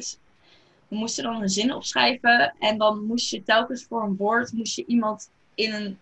[0.87, 2.55] we moesten dan een zin opschrijven.
[2.59, 5.99] En dan moest je telkens voor een woord, moest je iemand in een,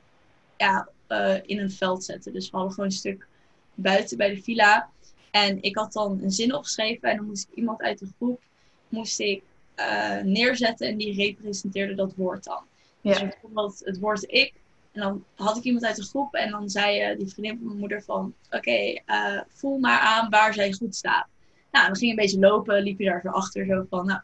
[0.58, 2.34] ja, uh, in een veld zetten.
[2.34, 3.28] Dus we hadden gewoon een stuk
[3.74, 4.90] buiten bij de villa.
[5.32, 8.42] En ik had dan een zin opgeschreven en dan moest ik iemand uit de groep
[8.90, 9.44] moest ik,
[9.76, 12.64] uh, neerzetten en die representeerde dat woord dan.
[13.02, 13.12] Ja.
[13.12, 14.54] Dus bijvoorbeeld het woord ik.
[14.94, 17.66] En dan had ik iemand uit de groep en dan zei uh, die vriendin van
[17.68, 18.34] mijn moeder van...
[18.46, 19.04] Oké, okay,
[19.48, 21.28] voel maar aan waar zij goed staat.
[21.72, 23.66] Nou, dan ging je een beetje lopen, liep je daar zo achter.
[23.66, 24.22] Zo van, nou,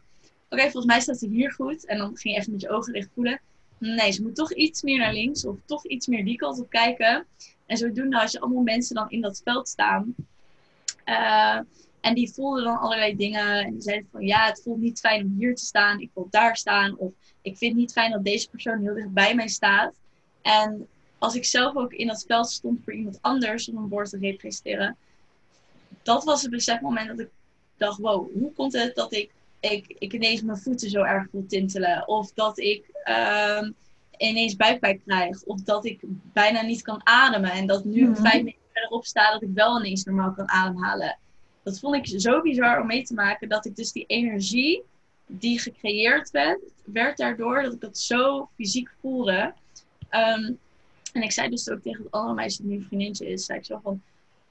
[0.48, 1.86] oké, volgens mij staat ze hier goed.
[1.86, 3.40] En dan ging je even met je ogen dicht voelen.
[3.78, 6.70] Nee, ze moet toch iets meer naar links of toch iets meer die kant op
[6.70, 7.26] kijken.
[7.66, 10.14] En zodoende als je allemaal mensen dan in dat veld staan.
[11.04, 11.58] Uh,
[12.00, 13.64] en die voelden dan allerlei dingen.
[13.64, 16.00] En die zeiden van ja, het voelt niet fijn om hier te staan.
[16.00, 16.96] Ik wil daar staan.
[16.96, 19.94] Of ik vind het niet fijn dat deze persoon heel dicht bij mij staat.
[20.42, 24.10] En als ik zelf ook in dat veld stond voor iemand anders om een woord
[24.10, 24.96] te representeren.
[26.02, 27.28] Dat was het besefmoment dat ik
[27.76, 31.46] dacht, wow, hoe komt het dat ik ik, ik ineens mijn voeten zo erg voel
[31.46, 32.08] tintelen.
[32.08, 33.68] Of dat ik uh,
[34.16, 35.42] ineens buikpijn krijg.
[35.42, 36.00] Of dat ik
[36.32, 37.50] bijna niet kan ademen.
[37.52, 41.18] En dat nu mm vijf meter verderop sta dat ik wel ineens normaal kan ademhalen.
[41.62, 43.48] Dat vond ik zo bizar om mee te maken.
[43.48, 44.82] Dat ik dus die energie
[45.26, 49.54] die gecreëerd werd, werd daardoor dat ik dat zo fysiek voelde.
[50.10, 50.58] Um,
[51.12, 53.58] en ik zei dus ook tegen het andere meisje die nu een vriendinnetje is, zei
[53.58, 54.02] ik zo van,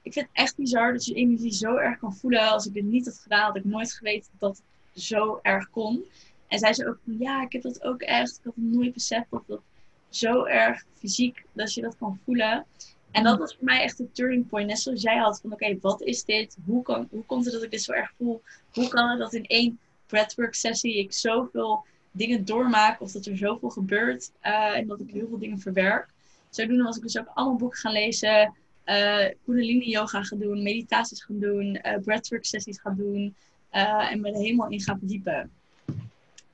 [0.02, 2.48] ik vind het echt bizar dat je energie zo erg kan voelen.
[2.48, 6.04] Als ik dit niet had gedaan, had ik nooit geweten dat het zo erg kon.
[6.46, 8.36] En zij zei ook van ja, ik heb dat ook echt.
[8.36, 9.60] Ik had nooit beseft dat dat
[10.08, 12.66] zo erg fysiek, dat je dat kan voelen.
[13.10, 14.68] En dat was voor mij echt een turning point.
[14.68, 16.56] Net zoals jij had van oké, wat is dit?
[16.66, 18.42] Hoe, kan, hoe komt het dat ik dit zo erg voel?
[18.72, 23.36] Hoe kan het dat in één breathwork sessie ik zoveel dingen doormaak of dat er
[23.36, 26.08] zoveel gebeurt uh, en dat ik heel veel dingen verwerk.
[26.50, 28.54] Zodoende was ik dus ook allemaal boeken gaan lezen,
[28.86, 33.34] uh, yoga gaan doen, meditaties gaan doen, uh, breathwork sessies gaan doen.
[33.70, 35.50] En me er helemaal in gaan verdiepen.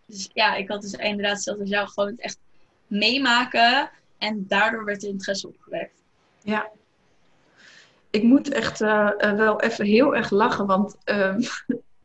[0.06, 2.38] Dus ja, ik had dus inderdaad zelfs jou gewoon het echt
[2.86, 3.90] meemaken.
[4.18, 6.02] En daardoor werd er interesse opgewekt.
[6.42, 6.70] Ja.
[8.10, 11.40] Ik moet echt wel even heel erg lachen, want ehm,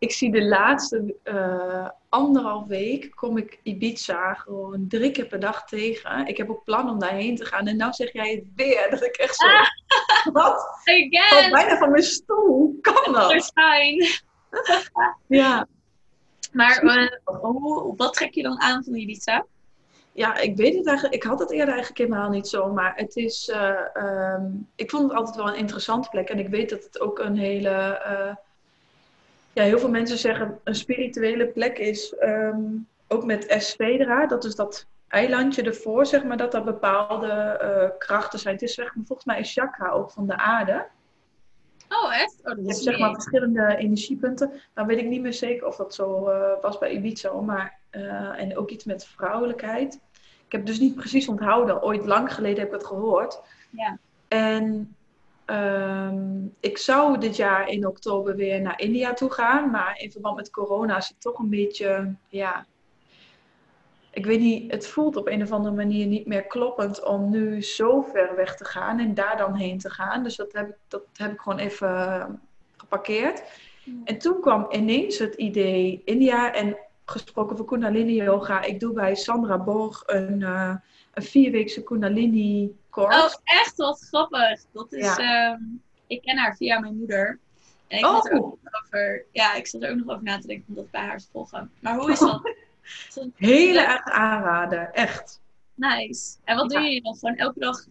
[0.00, 5.64] ik zie de laatste uh, anderhalf week kom ik Ibiza gewoon drie keer per dag
[5.64, 6.26] tegen.
[6.26, 7.66] Ik heb ook plan om daarheen te gaan.
[7.66, 8.86] En nou zeg jij het weer.
[8.90, 9.46] Dat ik echt zo...
[9.46, 9.66] Ah,
[10.42, 10.80] wat?
[10.84, 11.50] Again!
[11.50, 12.46] Bijna van mijn stoel.
[12.46, 13.52] Hoe kan dat?
[15.26, 15.66] ja.
[16.52, 19.46] Maar uh, hoe, wat trek je dan aan van Ibiza?
[20.12, 21.22] Ja, ik weet het eigenlijk.
[21.22, 22.72] Ik had het eerder eigenlijk helemaal niet zo.
[22.72, 23.48] Maar het is...
[23.48, 26.28] Uh, um, ik vond het altijd wel een interessante plek.
[26.28, 28.00] En ik weet dat het ook een hele...
[29.52, 34.26] Ja, heel veel mensen zeggen een spirituele plek is um, ook met Esvedra.
[34.26, 38.54] Dat is dat eilandje ervoor, zeg maar, dat er bepaalde uh, krachten zijn.
[38.54, 40.86] Het is zeg maar, volgens mij een chakra ook van de aarde.
[41.88, 42.36] Oh, echt?
[42.38, 44.52] Oh, dat je hebt zeg maar verschillende energiepunten.
[44.74, 47.32] Dan weet ik niet meer zeker of dat zo uh, was bij Ibiza.
[47.32, 50.00] Maar, uh, en ook iets met vrouwelijkheid.
[50.46, 51.82] Ik heb dus niet precies onthouden.
[51.82, 53.40] Ooit lang geleden heb ik het gehoord.
[53.70, 53.98] Ja.
[54.28, 54.94] En
[55.50, 60.36] Um, ik zou dit jaar in oktober weer naar India toe gaan, maar in verband
[60.36, 62.66] met corona is het toch een beetje, ja,
[64.10, 67.62] ik weet niet, het voelt op een of andere manier niet meer kloppend om nu
[67.62, 70.22] zo ver weg te gaan en daar dan heen te gaan.
[70.22, 72.40] Dus dat heb ik, dat heb ik gewoon even
[72.76, 73.42] geparkeerd.
[74.04, 78.62] En toen kwam ineens het idee India en gesproken voor Kundalini Yoga.
[78.62, 80.74] Ik doe bij Sandra Borg een, uh,
[81.14, 84.64] een vierweekse Kundalini Oh, echt wat grappig.
[84.72, 85.52] Dat is, ja.
[85.52, 87.38] um, ik ken haar via mijn moeder.
[87.88, 88.26] En ik, oh.
[88.26, 90.90] er ook over, ja, ik zat er ook nog over na te denken om dat
[90.90, 91.70] bij haar te volgen.
[91.80, 92.54] Maar hoe is dat?
[93.36, 95.40] Hele erg aanraden, echt.
[95.74, 96.36] Nice.
[96.44, 96.80] En wat ja.
[96.80, 97.16] doe je dan?
[97.16, 97.86] Gewoon elke dag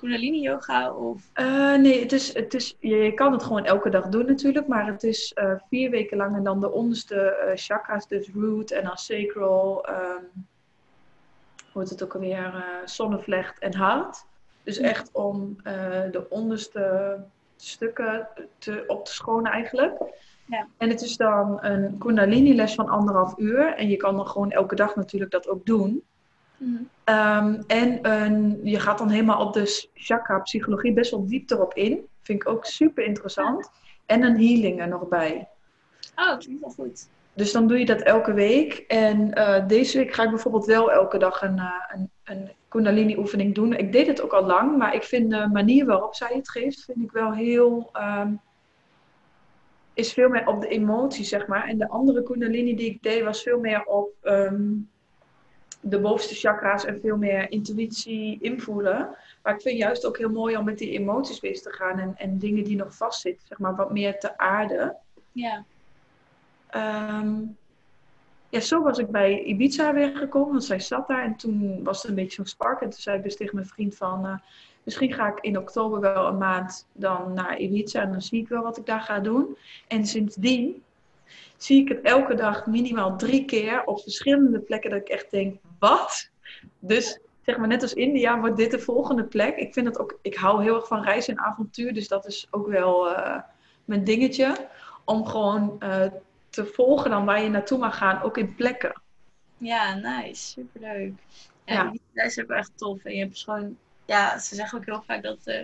[0.00, 0.92] Kundalini yoga?
[0.92, 1.30] Of?
[1.34, 4.86] Uh, nee, het is, het is, je kan het gewoon elke dag doen natuurlijk, maar
[4.86, 8.84] het is uh, vier weken lang en dan de onderste uh, chakras, dus root en
[8.84, 10.46] dan sacral, um,
[11.72, 14.24] hoe heet het ook alweer, zonnevlecht en hart.
[14.62, 15.56] Dus echt om
[16.10, 17.16] de onderste
[17.56, 18.28] stukken
[18.58, 19.98] te, op te schonen eigenlijk.
[20.46, 20.66] Ja.
[20.76, 23.74] En het is dan een Kundalini les van anderhalf uur.
[23.74, 26.02] En je kan dan gewoon elke dag natuurlijk dat ook doen.
[26.56, 26.88] Mm.
[27.04, 31.74] Um, en uh, je gaat dan helemaal op de chakra psychologie best wel diep erop
[31.74, 32.06] in.
[32.22, 33.70] Vind ik ook super interessant.
[34.06, 35.48] En een healing er nog bij.
[36.16, 37.08] Oh, dat klinkt wel goed.
[37.34, 38.84] Dus dan doe je dat elke week.
[38.88, 43.16] En uh, deze week ga ik bijvoorbeeld wel elke dag een, uh, een, een kundalini
[43.16, 43.72] oefening doen.
[43.72, 46.84] Ik deed het ook al lang, maar ik vind de manier waarop zij het geeft,
[46.84, 47.90] vind ik wel heel...
[47.96, 48.40] Um,
[49.94, 51.64] is veel meer op de emotie, zeg maar.
[51.64, 54.10] En de andere kundalini die ik deed, was veel meer op...
[54.22, 54.88] Um,
[55.80, 59.16] de bovenste chakra's en veel meer intuïtie invoelen.
[59.42, 62.14] Maar ik vind juist ook heel mooi om met die emoties bezig te gaan en,
[62.16, 64.96] en dingen die nog vastzitten, zeg maar, wat meer te aarden.
[65.32, 65.64] Ja.
[66.76, 67.56] Um,
[68.48, 72.00] ja, zo was ik bij Ibiza weer gekomen, want zij zat daar en toen was
[72.00, 72.80] het een beetje zo'n spark.
[72.80, 74.34] En toen zei ik dus tegen mijn vriend van, uh,
[74.82, 78.48] misschien ga ik in oktober wel een maand dan naar Ibiza en dan zie ik
[78.48, 79.56] wel wat ik daar ga doen.
[79.88, 80.82] En sindsdien
[81.56, 85.58] zie ik het elke dag minimaal drie keer op verschillende plekken dat ik echt denk,
[85.78, 86.30] wat?
[86.78, 89.56] Dus zeg maar net als India wordt dit de volgende plek.
[89.56, 92.46] Ik vind het ook, ik hou heel erg van reizen en avontuur, dus dat is
[92.50, 93.38] ook wel uh,
[93.84, 94.68] mijn dingetje.
[95.04, 96.06] Om gewoon uh,
[96.50, 99.02] te volgen dan waar je naartoe mag gaan, ook in plekken.
[99.58, 100.46] Ja, nice.
[100.46, 101.12] Superleuk.
[101.64, 101.92] En ja.
[102.14, 103.04] dat is ook echt tof.
[103.04, 105.60] En je hebt gewoon, ja, ze zeggen ook heel vaak dat, uh,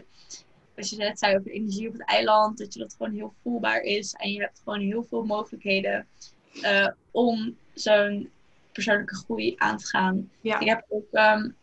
[0.77, 3.81] als je net zei over energie op het eiland, dat je dat gewoon heel voelbaar
[3.81, 4.13] is.
[4.13, 6.07] En je hebt gewoon heel veel mogelijkheden
[6.53, 8.31] uh, om zo'n
[8.73, 10.31] persoonlijke groei aan te gaan.
[10.41, 10.61] Ja.
[10.61, 11.57] Ik heb ook, um,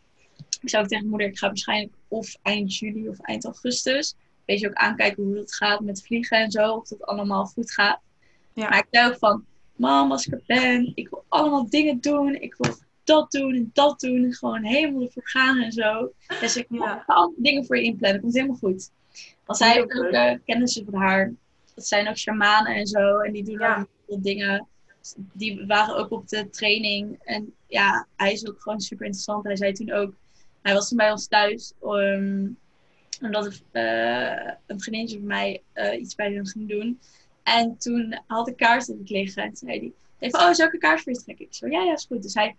[0.60, 4.60] ik zou ook tegen moeder, ik ga waarschijnlijk of eind juli of eind augustus, weet
[4.60, 8.00] je ook aankijken hoe het gaat met vliegen en zo, of dat allemaal goed gaat.
[8.54, 8.68] Ja.
[8.68, 9.44] Maar ik zei ook van,
[9.76, 13.70] mam, als ik er ben, ik wil allemaal dingen doen, ik wil dat doen en
[13.72, 16.12] dat doen, gewoon helemaal ervoor gaan en zo.
[16.40, 17.02] Dus ik ja.
[17.06, 18.90] ga dingen voor je inplannen, komt helemaal goed.
[19.44, 21.32] Want zij ook uh, kennissen van haar,
[21.74, 23.86] dat zijn ook shamanen en zo, en die doen ja.
[24.06, 24.66] ook dingen
[25.32, 27.18] die waren ook op de training.
[27.22, 29.44] En ja, hij is ook gewoon super interessant.
[29.44, 30.14] Hij zei toen ook,
[30.62, 31.72] hij was toen bij ons thuis.
[31.82, 32.58] Um,
[33.20, 37.00] omdat uh, een vriendinnetje van mij uh, iets bij hem ging doen.
[37.44, 39.42] En toen had ik kaarten liggen.
[39.42, 41.44] En zei hij, even, oh, zou ik een kaart voor je trekken?
[41.44, 42.22] Ik zo, ja, ja, is goed.
[42.22, 42.56] Dus hij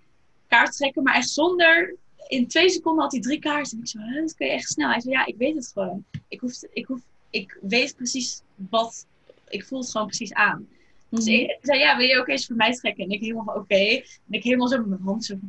[0.47, 1.95] kaart trekken, maar echt zonder...
[2.27, 3.77] In twee seconden had hij drie kaarten.
[3.77, 4.89] En ik zo, dat kun je echt snel.
[4.89, 6.05] Hij zei, ja, ik weet het gewoon.
[6.27, 9.05] Ik, hoef, ik, hoef, ik weet precies wat...
[9.49, 10.67] Ik voel het gewoon precies aan.
[11.09, 13.03] Dus ik, ik zei, ja, wil je ook eens voor mij trekken?
[13.03, 13.63] En ik helemaal van, oké.
[13.63, 13.95] Okay.
[13.97, 15.39] En ik helemaal zo met mijn hand zo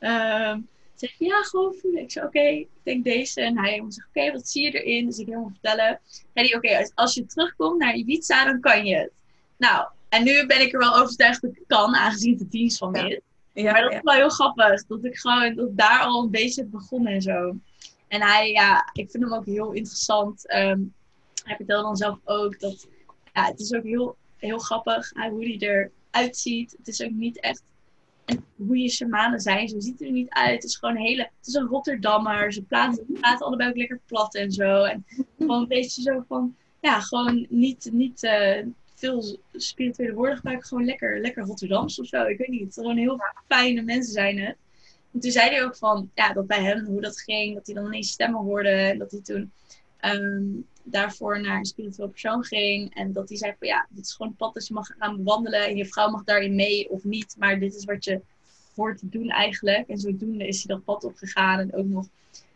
[0.00, 0.56] uh,
[0.96, 2.02] zeg ja, gewoon voelen.
[2.02, 3.40] Ik zei, oké, okay, ik denk deze.
[3.40, 5.06] En hij zegt, oké, okay, wat zie je erin?
[5.06, 6.00] Dus ik helemaal vertellen.
[6.34, 9.10] Zei hij, oké, als, als je terugkomt naar Ibiza, dan kan je het.
[9.56, 12.78] Nou, en nu ben ik er wel overtuigd dat ik kan, aangezien het de dienst
[12.78, 13.20] van me is.
[13.52, 14.86] Ja, maar dat is wel heel grappig.
[14.86, 17.56] Dat ik gewoon dat daar al een beetje begon en zo.
[18.08, 20.54] En hij, ja, ik vind hem ook heel interessant.
[20.54, 20.94] Um,
[21.44, 22.86] hij vertelde dan zelf ook dat
[23.32, 26.74] ja, het is ook heel, heel grappig hoe hij eruit ziet.
[26.78, 27.62] Het is ook niet echt
[28.26, 30.54] en hoe je shamanen zijn, zo ziet er niet uit.
[30.54, 32.52] Het is gewoon een hele, het is een Rotterdammer.
[32.52, 34.82] Ze praten, praten allebei ook lekker plat en zo.
[34.82, 35.06] En
[35.38, 40.68] gewoon een beetje zo van, ja, gewoon niet, niet uh, veel spirituele woorden gebruiken.
[40.68, 42.24] Gewoon lekker, lekker Rotterdams of zo.
[42.24, 42.74] Ik weet niet.
[42.74, 44.56] Gewoon heel fijne mensen zijn het.
[45.12, 47.54] En toen zei hij ook van, ja, dat bij hem, hoe dat ging.
[47.54, 48.68] Dat hij dan ineens stemmen hoorde.
[48.68, 49.52] En dat hij toen
[50.04, 52.94] um, daarvoor naar een spiritueel persoon ging.
[52.94, 55.16] En dat hij zei van, ja, dit is gewoon een pad dat je mag gaan
[55.16, 55.66] bewandelen.
[55.66, 57.34] En je vrouw mag daarin mee of niet.
[57.38, 58.20] Maar dit is wat je
[58.74, 59.88] hoort te doen eigenlijk.
[59.88, 61.58] En zodoende is hij dat pad opgegaan.
[61.58, 62.06] En ook nog,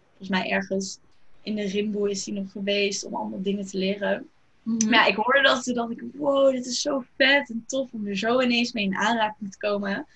[0.08, 0.98] volgens mij ergens
[1.42, 4.28] in de Rimbo is hij nog geweest om allemaal dingen te leren.
[4.62, 4.84] Mhm.
[4.84, 7.92] Maar ja, ik hoorde dat toen dacht ik, wow, dit is zo vet en tof
[7.92, 10.06] om er zo ineens mee in aanraking te komen.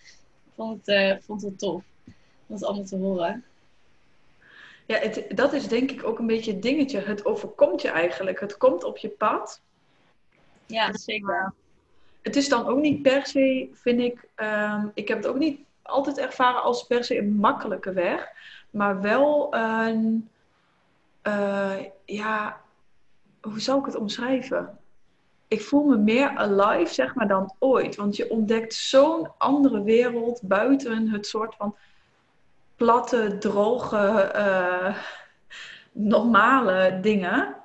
[0.44, 1.82] Ik vond het, uh, vond het tof
[2.46, 3.44] om het allemaal te horen.
[4.86, 7.00] Ja, het, dat is denk ik ook een beetje het dingetje.
[7.00, 8.40] Het overkomt je eigenlijk.
[8.40, 9.60] Het komt op je pad.
[10.66, 11.52] Ja, zeker.
[12.22, 15.60] Het is dan ook niet per se, vind ik, um, ik heb het ook niet
[15.82, 18.28] altijd ervaren als per se een makkelijke weg.
[18.70, 20.28] Maar wel een,
[21.22, 22.60] uh, ja,
[23.40, 24.78] hoe zou ik het omschrijven?
[25.48, 27.96] Ik voel me meer alive, zeg maar, dan ooit.
[27.96, 31.76] Want je ontdekt zo'n andere wereld buiten het soort van
[32.76, 34.96] platte, droge, uh,
[35.92, 37.56] normale dingen.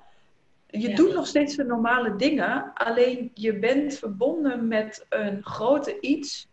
[0.67, 6.47] Je doet nog steeds de normale dingen, alleen je bent verbonden met een grote iets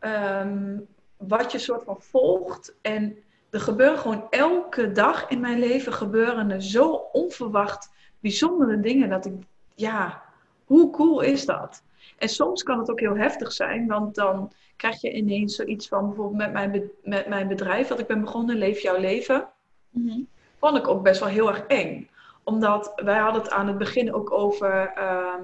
[0.00, 2.74] um, wat je soort van volgt.
[2.82, 3.16] En
[3.50, 9.26] er gebeuren gewoon elke dag in mijn leven gebeuren er zo onverwacht bijzondere dingen dat
[9.26, 9.32] ik,
[9.74, 10.22] ja,
[10.64, 11.82] hoe cool is dat?
[12.18, 16.06] En soms kan het ook heel heftig zijn, want dan krijg je ineens zoiets van
[16.06, 19.48] bijvoorbeeld met mijn, met mijn bedrijf dat ik ben begonnen, Leef jouw leven.
[19.90, 22.08] Mm Vond ik ook best wel heel erg eng.
[22.44, 25.42] Omdat wij hadden het aan het begin ook over ehm,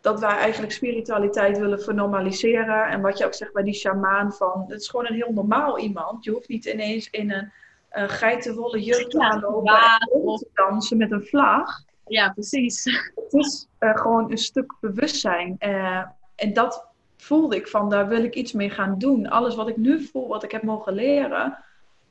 [0.00, 2.88] dat wij eigenlijk spiritualiteit willen vernormaliseren.
[2.88, 5.78] En wat je ook zegt bij die shamaan van, het is gewoon een heel normaal
[5.78, 6.24] iemand.
[6.24, 7.52] Je hoeft niet ineens in een
[7.92, 11.84] uh, geitenwolle jurk te gaan lopen of dansen met een vlag.
[12.06, 12.84] Ja, precies.
[13.14, 15.56] Het is uh, gewoon een stuk bewustzijn.
[15.60, 16.02] Uh,
[16.34, 16.88] en dat
[17.22, 19.28] voelde ik van, daar wil ik iets mee gaan doen.
[19.28, 21.58] Alles wat ik nu voel, wat ik heb mogen leren,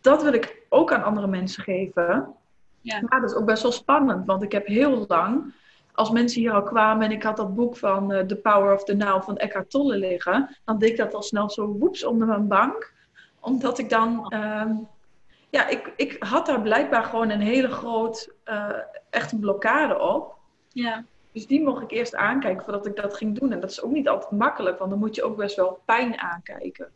[0.01, 2.35] dat wil ik ook aan andere mensen geven.
[2.81, 3.01] Ja.
[3.09, 5.53] Maar dat is ook best wel spannend, want ik heb heel lang,
[5.93, 8.83] als mensen hier al kwamen en ik had dat boek van uh, The Power of
[8.83, 12.27] the Now van Eckhart Tolle liggen, dan deed ik dat al snel zo woeps onder
[12.27, 12.93] mijn bank.
[13.39, 14.69] Omdat ik dan, uh,
[15.49, 18.69] ja, ik, ik had daar blijkbaar gewoon een hele groot, uh,
[19.09, 20.35] echt een blokkade op.
[20.67, 21.03] Ja.
[21.37, 23.51] Dus die mocht ik eerst aankijken voordat ik dat ging doen.
[23.51, 26.19] En dat is ook niet altijd makkelijk, want dan moet je ook best wel pijn
[26.19, 26.91] aankijken.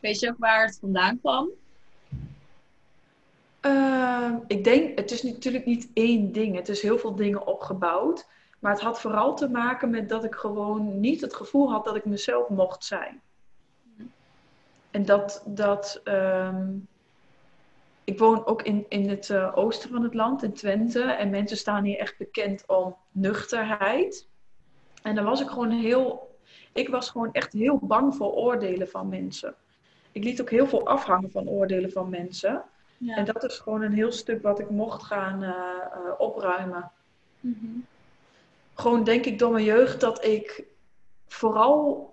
[0.00, 1.48] Weet je ook waar het vandaan kwam?
[3.62, 6.56] Uh, ik denk, het is natuurlijk niet één ding.
[6.56, 8.28] Het is heel veel dingen opgebouwd.
[8.58, 11.96] Maar het had vooral te maken met dat ik gewoon niet het gevoel had dat
[11.96, 13.20] ik mezelf mocht zijn.
[14.90, 16.88] En dat, dat um,
[18.10, 21.00] ik woon ook in, in het uh, oosten van het land, in Twente.
[21.02, 24.28] En mensen staan hier echt bekend om nuchterheid.
[25.02, 26.38] En dan was ik gewoon heel.
[26.72, 29.54] Ik was gewoon echt heel bang voor oordelen van mensen.
[30.12, 32.62] Ik liet ook heel veel afhangen van oordelen van mensen.
[32.98, 33.16] Ja.
[33.16, 36.90] En dat is gewoon een heel stuk wat ik mocht gaan uh, uh, opruimen.
[37.40, 37.86] Mm -hmm.
[38.74, 40.64] Gewoon denk ik door mijn jeugd dat ik
[41.28, 42.09] vooral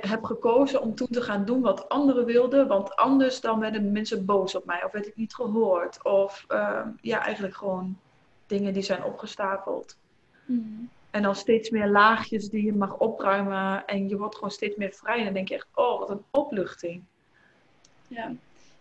[0.00, 2.66] heb gekozen om toen te gaan doen wat anderen wilden.
[2.66, 4.84] Want anders dan werden mensen boos op mij.
[4.84, 6.04] Of werd ik niet gehoord.
[6.04, 7.98] Of uh, ja, eigenlijk gewoon
[8.46, 9.96] dingen die zijn opgestapeld.
[10.44, 10.88] Mm.
[11.10, 13.86] En dan steeds meer laagjes die je mag opruimen.
[13.86, 15.18] En je wordt gewoon steeds meer vrij.
[15.18, 17.02] En dan denk je echt, oh, wat een opluchting.
[18.08, 18.32] Ja.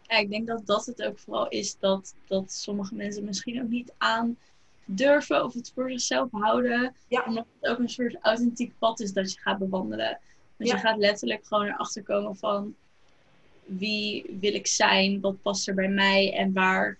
[0.01, 1.77] ja, ik denk dat dat het ook vooral is.
[1.79, 4.37] Dat, dat sommige mensen misschien ook niet aan
[4.85, 6.95] durven of het voor zichzelf houden.
[7.07, 7.23] Ja.
[7.27, 10.19] Omdat het ook een soort authentiek pad is dat je gaat bewandelen.
[10.59, 12.75] Dus je gaat letterlijk gewoon erachter komen van
[13.65, 16.97] wie wil ik zijn, wat past er bij mij en waar,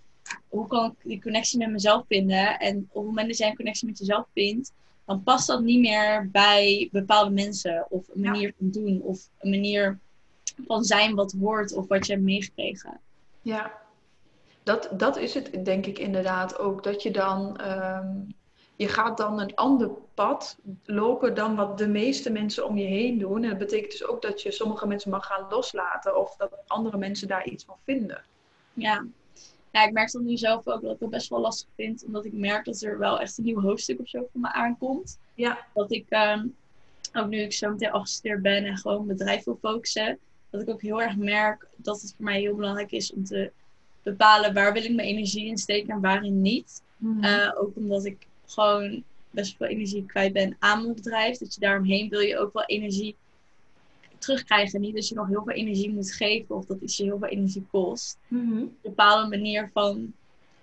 [0.48, 2.60] hoe kan ik die connectie met mezelf vinden.
[2.60, 4.74] En op het moment dat jij een connectie met jezelf vindt,
[5.06, 9.50] dan past dat niet meer bij bepaalde mensen of een manier van doen of een
[9.50, 10.00] manier
[10.68, 13.00] van zijn wat hoort of wat je hebt meegekregen.
[13.42, 13.72] Ja,
[14.64, 16.84] dat, dat is het denk ik inderdaad ook.
[16.84, 18.34] Dat je dan um,
[18.80, 23.18] je gaat dan een ander pad lopen dan wat de meeste mensen om je heen
[23.18, 23.44] doen.
[23.44, 26.98] En dat betekent dus ook dat je sommige mensen mag gaan loslaten of dat andere
[26.98, 28.24] mensen daar iets van vinden.
[28.74, 29.06] Ja,
[29.72, 32.26] ja ik merk dat nu zelf ook dat ik het best wel lastig vind, omdat
[32.26, 35.20] ik merk dat er wel echt een nieuw hoofdstuk of zo voor me aankomt.
[35.34, 35.66] Ja.
[35.74, 36.56] Dat ik, um,
[37.14, 40.20] ook nu ik zo meteen afgestudeerd ben en gewoon bedrijf wil focussen,
[40.50, 43.52] dat ik ook heel erg merk dat het voor mij heel belangrijk is om te
[44.04, 46.82] bepalen waar wil ik mijn energie in steken en waarin niet.
[46.98, 47.26] Mhm.
[47.26, 51.38] Uh, ook omdat ik gewoon best veel energie kwijt ben aan mijn bedrijf.
[51.38, 53.16] Dat je daaromheen wil je ook wel energie
[54.18, 54.82] terugkrijgen.
[54.82, 57.28] Niet dat je nog heel veel energie moet geven of dat iets je heel veel
[57.28, 58.18] energie kost.
[58.28, 58.58] Mhm.
[58.58, 60.14] Een bepaalde manier van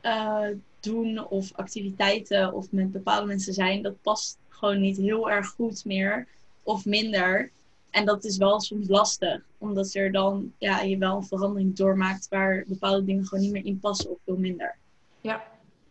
[0.03, 0.49] uh,
[0.80, 5.84] doen of activiteiten of met bepaalde mensen zijn, dat past gewoon niet heel erg goed
[5.84, 6.26] meer
[6.62, 7.51] of minder.
[7.91, 12.28] En dat is wel soms lastig, omdat er dan ja, je wel een verandering doormaakt
[12.28, 14.76] waar bepaalde dingen gewoon niet meer in passen of veel minder.
[15.20, 15.45] Ja,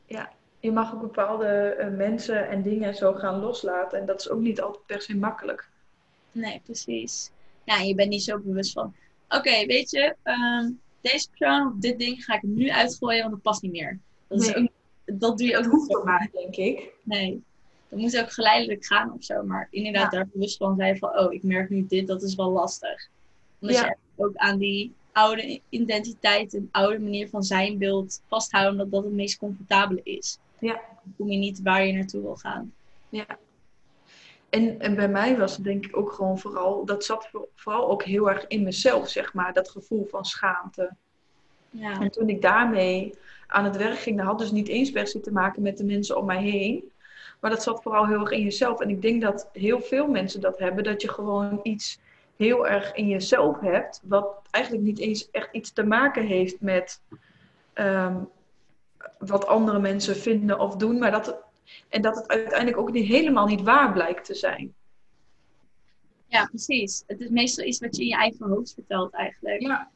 [0.06, 0.35] ja.
[0.66, 4.00] Je mag ook bepaalde uh, mensen en dingen zo gaan loslaten.
[4.00, 5.70] En dat is ook niet altijd per se makkelijk.
[6.32, 7.32] Nee, precies.
[7.64, 8.94] Ja, je bent niet zo bewust van,
[9.30, 13.42] oké, weet je, um, deze persoon of dit ding ga ik nu uitgooien, want het
[13.42, 14.00] past niet meer.
[14.28, 14.50] Dat, nee.
[14.50, 14.68] is ook,
[15.20, 16.94] dat doe je ook dat niet hoeft toch maar, denk ik.
[17.04, 17.44] Nee,
[17.90, 19.44] dat moet ook geleidelijk gaan of zo.
[19.44, 20.18] Maar inderdaad, Ja.
[20.18, 23.08] daar bewust van zijn van, oh, ik merk nu dit, dat is wel lastig.
[23.60, 23.86] Omdat Ja.
[23.86, 29.04] je ook aan die oude identiteit en oude manier van zijn wilt vasthouden, omdat dat
[29.04, 30.38] het meest comfortabele is.
[30.66, 30.74] Ja.
[31.04, 32.74] Dan kom je niet waar je naartoe wil gaan.
[33.10, 33.26] Ja.
[34.50, 37.90] En, en bij mij was het denk ik ook gewoon vooral, dat zat voor- vooral
[37.90, 40.96] ook heel erg in mezelf, zeg maar, dat gevoel van schaamte.
[41.70, 43.14] Ja, En toen ik daarmee
[43.48, 45.84] aan het werk ging, dat had dus niet eens per se te maken met de
[45.86, 46.92] mensen om mij heen.
[47.40, 48.80] Maar dat zat vooral heel erg in jezelf.
[48.80, 52.00] En ik denk dat heel veel mensen dat hebben, dat je gewoon iets
[52.38, 57.02] heel erg in jezelf hebt, wat eigenlijk niet eens echt iets te maken heeft met
[57.74, 58.18] ehm,
[59.18, 61.00] wat andere mensen vinden of doen.
[61.00, 61.44] Maar dat
[61.90, 64.74] en dat het uiteindelijk ook niet, helemaal niet waar blijkt te zijn.
[66.28, 67.04] ja, precies.
[67.08, 69.62] Het is meestal iets wat je in je eigen hoofd vertelt eigenlijk.
[69.62, 69.90] Ja,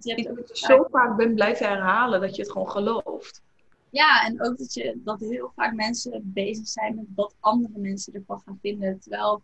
[0.00, 3.42] je hebt ook het zo vaak ben blijven herhalen dat je het gewoon gelooft.
[3.90, 8.14] Ja, en ook dat, je, dat heel vaak mensen bezig zijn met wat andere mensen
[8.14, 9.00] ervan gaan vinden.
[9.00, 9.42] Terwijl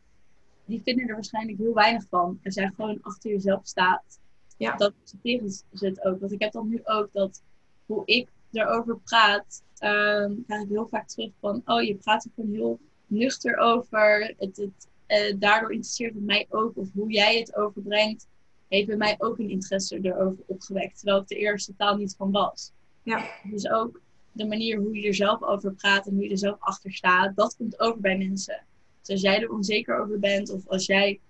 [0.64, 2.40] die vinden er waarschijnlijk heel weinig van.
[2.44, 4.18] Als jij gewoon achter jezelf staat,
[4.56, 4.76] Ja.
[4.76, 6.20] dat accepteren ze het ook.
[6.20, 7.42] Want ik heb dan nu ook dat
[7.86, 12.30] hoe ik erover praat, ehm krijg ik heel vaak terug van, oh je praat er
[12.34, 14.34] gewoon heel nuchter over.
[14.38, 16.76] Het, het, eh, daardoor interesseert het mij ook.
[16.76, 18.28] Of hoe jij het overbrengt,
[18.68, 20.96] heeft bij mij ook een interesse erover opgewekt.
[20.96, 22.72] Terwijl ik er eerst totaal niet van was.
[23.02, 23.24] Ja.
[23.44, 24.00] Dus ook
[24.32, 27.36] de manier hoe je er zelf over praat en hoe je er zelf achter staat,
[27.36, 28.64] dat komt over bij mensen.
[29.00, 31.20] Dus als jij er onzeker over bent of als jij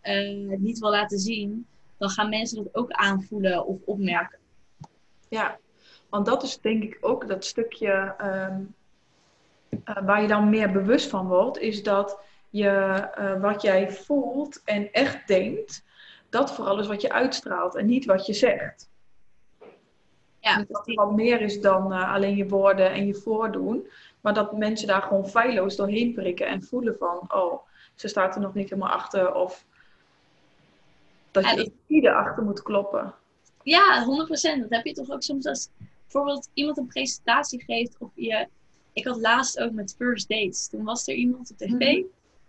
[0.00, 1.66] eh, het niet wil laten zien,
[1.96, 4.38] dan gaan mensen dat ook aanvoelen of opmerken.
[5.28, 5.58] Ja,
[6.16, 8.60] want dat is denk ik ook dat stukje ehm,
[9.84, 12.18] eh, waar je dan meer bewust van wordt, is dat
[12.50, 15.84] je eh, wat jij voelt en echt denkt,
[16.28, 18.88] dat vooral is wat je uitstraalt en niet wat je zegt.
[20.40, 23.88] Ja, dat het wat meer is dan eh, alleen je woorden en je voordoen,
[24.20, 27.62] maar dat mensen daar gewoon feilloos doorheen prikken en voelen van, oh,
[27.94, 29.64] ze staat er nog niet helemaal achter of
[31.30, 33.14] dat je ieder achter moet kloppen.
[33.62, 34.60] Ja, 100%.
[34.60, 35.68] Dat heb je toch ook soms als
[36.06, 38.48] bijvoorbeeld iemand een presentatie geeft of je...
[38.92, 40.68] Ik had laatst ook met First Dates.
[40.68, 42.02] Toen was er iemand op tv Mhm.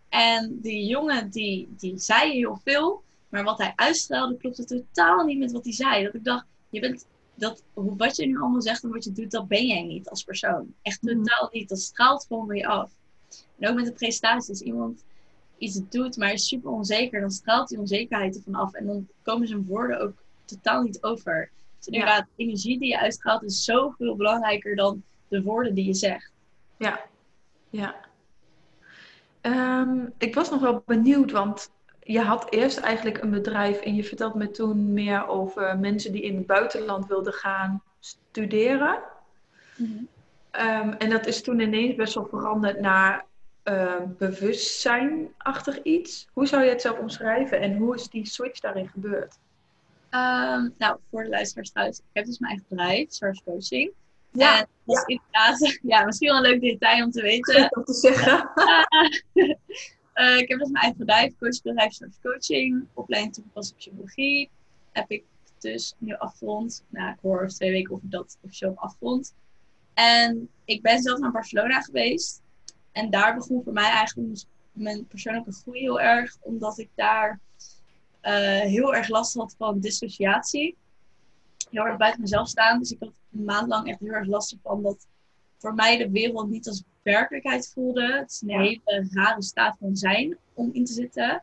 [0.09, 5.37] en die jongen die, die zei heel veel, maar wat hij uitstraalde klopte totaal niet
[5.37, 6.03] met wat hij zei.
[6.03, 7.05] Dat ik dacht, je bent,
[7.35, 10.23] dat, wat je nu allemaal zegt en wat je doet, dat ben jij niet als
[10.23, 10.73] persoon.
[10.81, 11.15] Echt Mhm.
[11.15, 11.69] totaal niet.
[11.69, 12.91] Dat straalt gewoon weer af.
[13.59, 15.03] En ook met de presentatie, als iemand
[15.57, 18.73] iets doet, maar is super onzeker, dan straalt die onzekerheid ervan af.
[18.73, 21.49] En dan komen zijn woorden ook totaal niet over.
[21.77, 25.93] Dus inderdaad, de energie die je uitstraalt is zoveel belangrijker dan de woorden die je
[25.93, 26.31] zegt.
[26.77, 26.99] Ja,
[27.69, 27.95] ja.
[29.41, 31.71] Ehm, ik was nog wel benieuwd, want
[32.03, 36.21] je had eerst eigenlijk een bedrijf en je vertelt me toen meer over mensen die
[36.21, 38.99] in het buitenland wilden gaan studeren.
[40.51, 43.25] Ehm, en dat is toen ineens best wel veranderd naar
[43.63, 46.27] ehm, bewustzijnachtig iets.
[46.33, 49.39] Hoe zou je het zelf omschrijven en hoe is die switch daarin gebeurd?
[50.17, 53.91] Ehm, nou, voor de luisteraars thuis, ik heb dus mijn eigen bedrijf, Source Coaching.
[54.31, 57.75] Ja, en dat is inderdaad, ja, misschien wel een leuk detail om te weten.
[57.75, 58.49] om te zeggen.
[60.17, 64.49] Eh, ik heb dus mijn eigen bedrijf, coachbedrijf Source Coaching, opleiding toegepaste psychologie.
[64.91, 65.23] Heb ik
[65.59, 66.83] dus nu afgerond.
[66.89, 69.33] Nou, ik hoor over twee weken of ik dat officieel heb afgerond.
[69.93, 72.41] En ik ben zelf naar Barcelona geweest.
[72.91, 76.37] En daar begon voor mij eigenlijk dus mijn persoonlijke groei heel erg.
[76.41, 77.76] Omdat ik daar eh,
[78.33, 80.77] heel erg last had van dissociatie.
[81.69, 82.79] Heel erg buiten mezelf staan.
[82.79, 85.07] Dus ik had een maand lang echt heel erg last van dat
[85.57, 88.13] voor mij de wereld niet als werkelijkheid voelde.
[88.13, 88.59] Het is een Ja.
[88.59, 91.41] hele rare staat van zijn om in te zitten.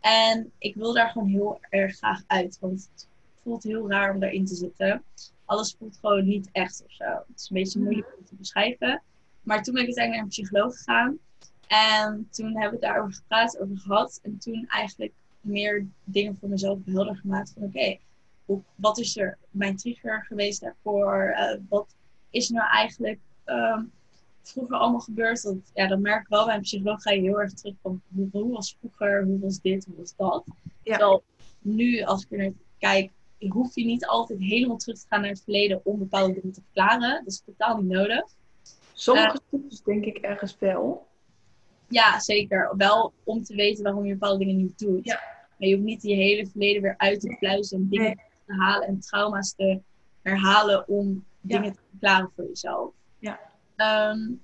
[0.00, 2.58] En ik wil daar gewoon heel erg graag uit.
[2.60, 3.08] Want het
[3.42, 5.02] voelt heel raar om daarin te zitten.
[5.44, 7.04] Alles voelt gewoon niet echt of zo.
[7.04, 7.88] Het is een beetje Mhm.
[7.88, 9.02] moeilijk om te beschrijven.
[9.42, 11.18] Maar toen ben ik uiteindelijk naar een psycholoog gegaan.
[11.66, 14.20] En toen hebben we daarover gepraat, over gehad.
[14.22, 15.12] En toen eigenlijk
[15.44, 17.52] meer dingen voor mezelf helder gemaakt.
[17.54, 17.98] Van oké,
[18.74, 21.34] wat is er mijn trigger geweest daarvoor?
[21.38, 21.94] Uh, wat
[22.30, 23.82] is nou eigenlijk ehm,
[24.42, 25.42] vroeger allemaal gebeurd?
[25.42, 28.00] Want ja, dat merk ik wel bij een psycholoog ga je heel erg terug van
[28.14, 30.44] hoe, hoe was vroeger, hoe was dit, hoe was dat?
[30.82, 30.96] Ja.
[30.96, 31.22] Terwijl
[31.60, 33.10] nu, als ik er naar kijk,
[33.48, 36.60] hoef je niet altijd helemaal terug te gaan naar het verleden om bepaalde dingen te
[36.60, 37.24] verklaren.
[37.24, 38.24] Dat is totaal niet nodig.
[38.92, 41.06] Sommige uh, stukjes denk ik ergens wel.
[41.88, 42.74] Ja, zeker.
[42.76, 45.04] Wel om te weten waarom je bepaalde dingen niet doet.
[45.04, 45.20] Ja.
[45.58, 48.88] Maar je hoeft niet je hele verleden weer uit te pluizen en dingen te halen
[48.88, 49.80] en trauma's te
[50.22, 52.92] herhalen om dingen te verklaren voor jezelf.
[53.18, 53.40] Ja.
[54.10, 54.42] Um,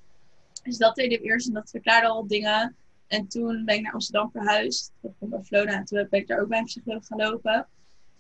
[0.63, 2.77] dus dat deed ik eerst en dat verklaarde al dingen.
[3.07, 4.93] En toen ben ik naar Amsterdam verhuisd.
[5.03, 5.73] Ik van Barcelona.
[5.73, 7.67] En toen ben ik daar ook bij een psycholoog gaan lopen.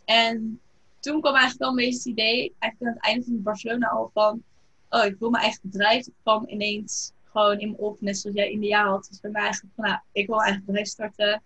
[0.04, 0.60] En
[1.00, 4.10] toen kwam eigenlijk wel een beetje het idee, eigenlijk aan het einde van Barcelona al
[4.14, 4.42] van,
[4.88, 6.04] oh, ik wil mijn eigen bedrijf.
[6.04, 9.06] Het kwam ineens gewoon in me op, net zoals jij in de jaar had.
[9.10, 11.42] Dus bij mij eigenlijk van, nou, ik wil eigen bedrijf starten.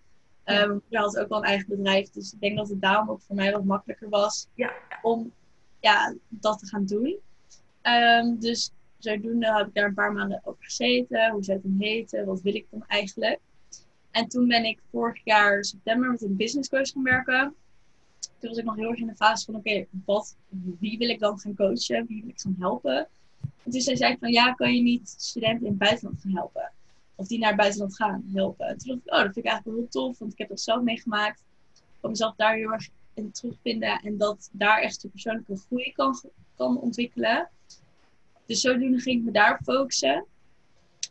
[0.46, 0.62] Ja.
[0.62, 2.10] Um, je had ook wel een eigen bedrijf.
[2.10, 4.72] Dus ik denk dat het daarom ook voor mij wat makkelijker was ja.
[5.02, 5.32] om
[5.80, 7.18] ja, dat te gaan doen.
[7.82, 11.30] Um, dus zodoende heb ik daar een paar maanden over gezeten.
[11.30, 12.26] Hoe zou het dan heten?
[12.26, 13.40] Wat wil ik dan eigenlijk?
[14.10, 17.54] En toen ben ik vorig jaar september met een business coach gaan werken.
[18.38, 20.36] Toen was ik nog heel erg in de fase van, oké, wat,
[20.78, 22.06] wie wil ik dan gaan coachen?
[22.06, 23.08] Wie wil ik gaan helpen?
[23.64, 26.72] En toen zei zij van, ja, kan je niet studenten in het buitenland gaan helpen?
[27.14, 28.66] Of die naar het buitenland gaan helpen?
[28.66, 30.48] En toen dacht ik, oh, dat vind ik eigenlijk wel heel tof, want ik heb
[30.48, 31.42] dat zelf meegemaakt.
[31.74, 35.92] Ik kan mezelf daar heel erg in terugvinden en dat daar echt de persoonlijke groei
[35.92, 36.20] kan,
[36.56, 37.48] kan ontwikkelen.
[38.46, 40.26] Dus zodoende ging ik me daarop focussen.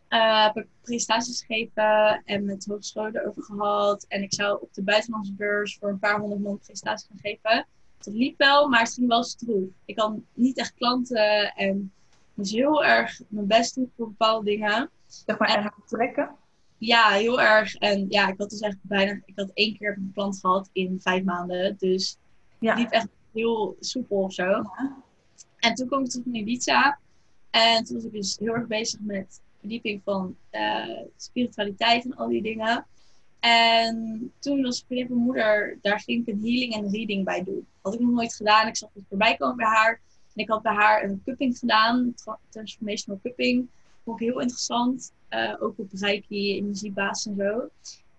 [0.10, 4.06] Uh, heb ik presentaties gegeven en met hogescholen erover gehad.
[4.08, 7.66] En ik zou op de buitenlandse beurs voor een paar honderd man presentaties gaan geven.
[7.98, 9.70] Dat liep wel, maar het ging wel stroef.
[9.86, 11.92] Ik had niet echt klanten en
[12.34, 14.90] moest heel erg mijn best doen voor bepaalde dingen.
[15.06, 16.36] Zeg maar erg trekken?
[16.78, 17.76] Ja, heel erg.
[17.76, 21.00] En ja, ik had dus echt bijna, ik had één keer een klant gehad in
[21.02, 21.76] vijf maanden.
[21.78, 22.18] Dus
[22.60, 22.70] ja.
[22.70, 24.44] het liep echt heel soepel of zo.
[24.44, 25.04] Ja.
[25.58, 27.00] En toen kwam ik terug naar Ibiza.
[27.50, 32.28] En toen was ik dus heel erg bezig met verdieping van uh, spiritualiteit en al
[32.28, 32.86] die dingen.
[33.40, 37.68] En toen was van mijn moeder, daar ging ik een healing en reading bij doen.
[37.82, 38.68] Had ik nog nooit gedaan.
[38.68, 40.02] Ik zag het voorbij komen bij haar.
[40.36, 42.14] En ik had bij haar een cupping gedaan,
[42.50, 43.68] transformational cupping.
[44.04, 45.14] Vond ik heel interessant.
[45.30, 47.70] Uh, ook op Reiki, energiebasis en zo.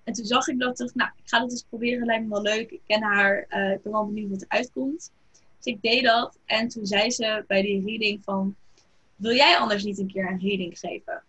[0.04, 2.42] En toen zag ik dat, dacht, nou, ik ga dat eens proberen, lijkt me wel
[2.42, 2.70] leuk.
[2.70, 5.12] Ik ken haar, uh, ik ben wel benieuwd wat er uitkomt.
[5.56, 6.38] Dus ik deed dat.
[6.44, 8.56] En toen zei ze bij die reading van,
[9.16, 11.22] wil jij anders niet een keer een reading geven?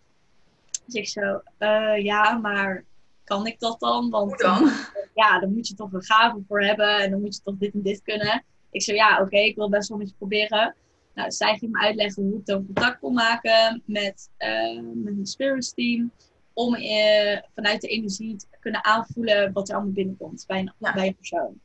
[0.84, 2.84] Dus ik zo, uh, ja, maar
[3.24, 4.10] kan ik dat dan?
[4.10, 4.70] Want dan?
[5.14, 7.74] ja, dan moet je toch een gave voor hebben en dan moet je toch dit
[7.74, 8.44] en dit kunnen.
[8.70, 10.74] Ik zo, ja, oké, ik wil best wel met je proberen.
[11.14, 15.26] Nou, zij ging me uitleggen hoe ik dan contact kon maken met, uh, met mijn
[15.26, 16.10] spirits team.
[16.52, 21.06] Om uh, vanuit de energie te kunnen aanvoelen wat er allemaal binnenkomt bij een, bij
[21.06, 21.60] een persoon.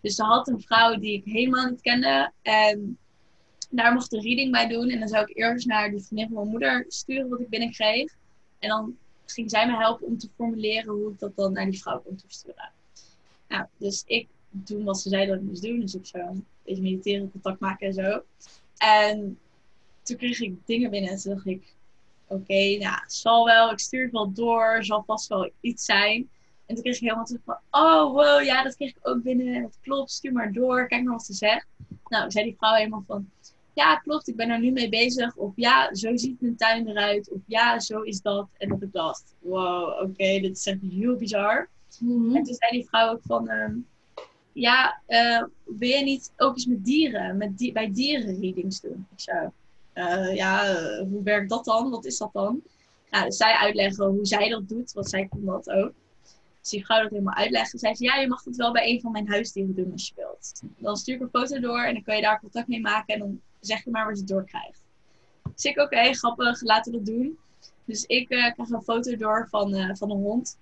[0.00, 2.32] Dus ze had een vrouw die ik helemaal niet kende.
[2.42, 2.98] En
[3.70, 4.88] daar mocht de reading bij doen.
[4.88, 8.14] En dan zou ik eerst naar de vriendin van mijn moeder sturen wat ik binnenkreeg.
[8.58, 8.96] En dan
[9.26, 12.16] ging zij me helpen om te formuleren hoe ik dat dan naar die vrouw kon
[12.16, 12.70] toesturen.
[13.48, 14.28] Nou, dus ik
[14.64, 15.80] doen wat ze zei dat ik moest doen.
[15.80, 18.22] Dus ik zou een beetje mediteren, contact maken en zo.
[18.76, 19.38] En
[20.02, 21.74] toen kreeg ik dingen binnen en toen dacht ik,
[22.26, 26.28] oké, okay, nou, zal wel, ik stuur het wel door, zal vast wel iets zijn.
[26.66, 29.62] En toen kreeg ik helemaal terug van, oh wow, ja, dat kreeg ik ook binnen.
[29.62, 31.66] Dat klopt, stuur maar door, kijk maar wat ze zegt.
[32.08, 33.30] Nou, zei die vrouw helemaal van,
[33.72, 35.36] ja, klopt, ik ben er nu mee bezig.
[35.36, 37.30] Of ja, zo ziet mijn tuin eruit.
[37.30, 38.48] Of ja, zo is dat.
[38.58, 41.68] En dat ik dacht, wow, oké, dit is echt heel bizar.
[42.00, 42.36] Mhm.
[42.36, 43.74] En toen zei die vrouw ook van, ehm,
[44.56, 49.06] ja, uh, wil je niet ook eens met dieren, met bij dieren readings doen?
[49.12, 49.48] Ik zei,
[49.94, 51.90] uh, ja, uh, hoe werkt dat dan?
[51.90, 52.62] Wat is dat dan?
[53.10, 55.92] Nou, dus zij uitleggen hoe zij dat doet, want zij kon dat ook.
[56.60, 57.78] Dus die vrouw dat helemaal uitleggen.
[57.78, 60.14] Zei ze, ja, je mag het wel bij een van mijn huisdieren doen als je
[60.16, 60.62] wilt.
[60.76, 63.20] Dan stuur ik een foto door en dan kan je daar contact mee maken en
[63.20, 64.80] dan zeg je maar waar ze het doorkrijgt.
[65.54, 67.38] Dus ik, oké, grappig, laten we dat doen.
[67.84, 70.58] Dus ik krijg een foto door van, van een hond.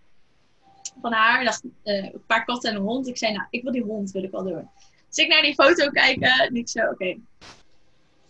[1.01, 3.09] Van haar, dacht, uh, een paar katten en een hond.
[3.09, 4.68] Ik zei, nou, ik wil die hond, wil ik wel doen.
[5.09, 6.92] Dus ik naar die foto kijken en ik zo, oké.
[6.92, 7.20] Okay.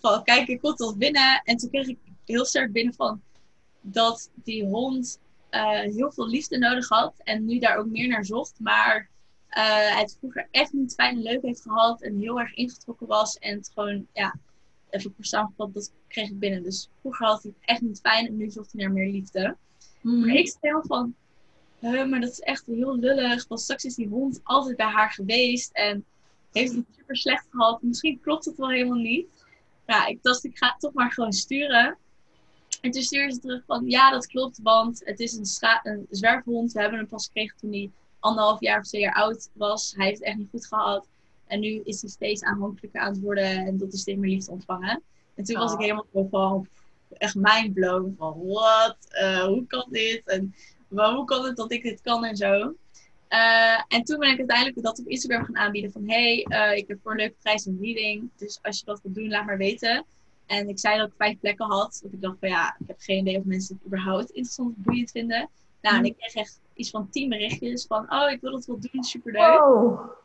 [0.00, 1.40] Gewoon kijken, komt dat binnen.
[1.44, 3.22] En toen kreeg ik heel sterk binnen van
[3.80, 5.20] dat die hond
[5.82, 7.14] heel veel liefde nodig had.
[7.18, 8.54] En nu daar ook meer naar zocht.
[8.58, 9.08] Maar
[9.48, 12.02] hij het vroeger echt niet fijn en leuk heeft gehad.
[12.02, 13.38] En heel erg ingetrokken was.
[13.38, 14.34] En het gewoon, ja,
[14.90, 16.62] even voor samengevat, dat kreeg ik binnen.
[16.62, 19.56] Dus vroeger had hij het echt niet fijn en nu zocht hij naar meer liefde.
[20.00, 20.20] Mm.
[20.20, 21.14] Maar ik stel van,
[21.80, 23.48] maar dat is echt heel lullig.
[23.48, 26.04] Want straks is die hond altijd bij haar geweest en
[26.52, 27.82] heeft het super slecht gehad.
[27.82, 29.26] Misschien klopt het wel helemaal niet.
[29.86, 31.96] Ja, ik dacht, ik ga het toch maar gewoon sturen.
[32.80, 36.72] En toen stuurde ze terug van, ja, dat klopt, want het is een, een zwerfhond.
[36.72, 39.92] We hebben hem pas gekregen toen hij anderhalf jaar of twee jaar oud was.
[39.96, 41.06] Hij heeft het echt niet goed gehad.
[41.46, 44.50] En nu is hij steeds aanhankelijker aan het worden en dat hij steeds meer liefde
[44.50, 45.02] ontvangen.
[45.34, 45.84] En toen was ik Oh.
[45.84, 46.68] helemaal van,
[47.18, 48.14] echt mindblown.
[48.18, 48.96] Van, wat?
[49.08, 50.22] Eh, hoe kan dit?
[50.26, 50.54] En
[50.95, 52.74] wel, hoe kan het dat ik dit kan en zo?
[53.28, 56.88] Eh, en toen ben ik uiteindelijk dat op Instagram gaan aanbieden van hey, eh, ik
[56.88, 58.30] heb voor een leuke prijs een reading.
[58.36, 60.05] Dus als je dat wilt doen, laat maar weten.
[60.47, 61.99] En ik zei dat ik vijf plekken had.
[62.03, 64.84] Want ik dacht van ja, ik heb geen idee of mensen het überhaupt interessant of
[64.84, 65.49] boeiend vinden.
[65.80, 68.78] Nou, en ik kreeg echt iets van tien berichtjes van oh, ik wil dat wel
[68.80, 69.61] doen, superleuk.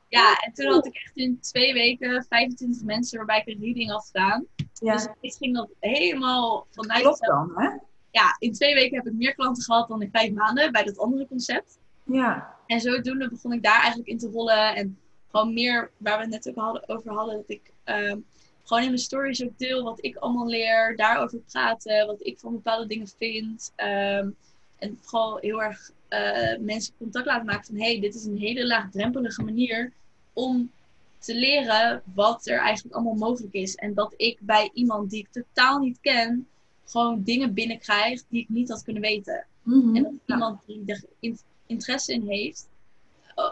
[0.07, 3.91] Ja, en toen had ik echt in twee weken 25 mensen waarbij ik een reading
[3.91, 4.45] had gedaan.
[4.73, 7.69] Ja, Dus ik ging dat helemaal vanuit klopt dan, hè?
[8.11, 10.97] Ja, in twee weken heb ik meer klanten gehad dan in vijf maanden bij dat
[10.97, 11.79] andere concept.
[12.03, 12.55] Ja.
[12.65, 14.75] En zodoende begon ik daar eigenlijk in te rollen.
[14.75, 14.97] En
[15.31, 17.35] gewoon meer waar we het net ook hadden, over hadden.
[17.35, 18.17] Dat ik ehm,
[18.63, 20.95] gewoon in mijn stories ook deel wat ik allemaal leer.
[20.95, 22.07] Daarover praten.
[22.07, 23.71] Wat ik van bepaalde dingen vind.
[23.75, 24.29] Ehm,
[24.77, 27.79] en vooral heel erg eh, mensen contact laten maken van...
[27.79, 29.91] hey, dit is een hele laagdrempelige manier
[30.33, 30.71] om
[31.19, 33.75] te leren wat er eigenlijk allemaal mogelijk is.
[33.75, 36.47] En dat ik bij iemand die ik totaal niet ken...
[36.89, 39.45] gewoon dingen binnenkrijg die ik niet had kunnen weten.
[39.63, 39.95] Mhm.
[39.95, 40.33] En dat Ja.
[40.35, 42.69] iemand die er in- interesse in heeft,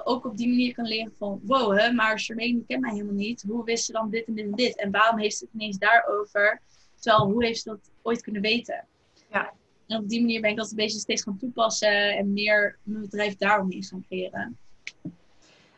[0.04, 3.14] ook op die manier kan leren van, wow, hè, maar Charlene die kent mij helemaal
[3.14, 3.44] niet.
[3.48, 4.78] Hoe wist ze dan dit en dit en dit?
[4.78, 6.62] En waarom heeft ze het ineens daarover?
[7.00, 8.86] Terwijl, hoe heeft ze dat ooit kunnen weten?
[9.32, 9.54] Ja.
[9.88, 13.02] En op die manier ben ik dat een beetje steeds gaan toepassen en meer mijn
[13.02, 14.58] bedrijf daaromheen gaan creëren.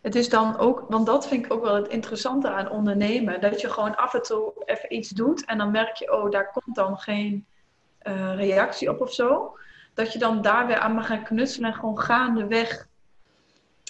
[0.02, 3.42] Het is dan ook, want dat vind ik ook wel het interessante aan ondernemen.
[3.42, 6.52] Dat je gewoon af en toe even iets doet en dan merk je, oh, daar
[6.52, 7.46] komt dan geen
[8.10, 9.58] eh, reactie op of zo.
[9.94, 12.88] Dat je dan daar weer aan mag gaan knutselen en gewoon gaandeweg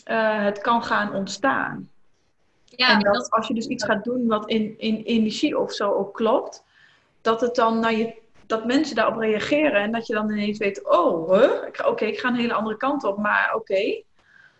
[0.04, 1.90] eh het kan gaan ontstaan.
[2.66, 5.74] Ja, en dat, dat, als je dus iets gaat doen wat in, in energie of
[5.74, 6.64] zo ook klopt,
[7.22, 10.90] dat het dan naar je, dat mensen daarop reageren en dat je dan ineens weet,
[10.90, 11.88] oh, huh?
[11.88, 14.02] Oké, ik ga een hele andere kant op, maar oké.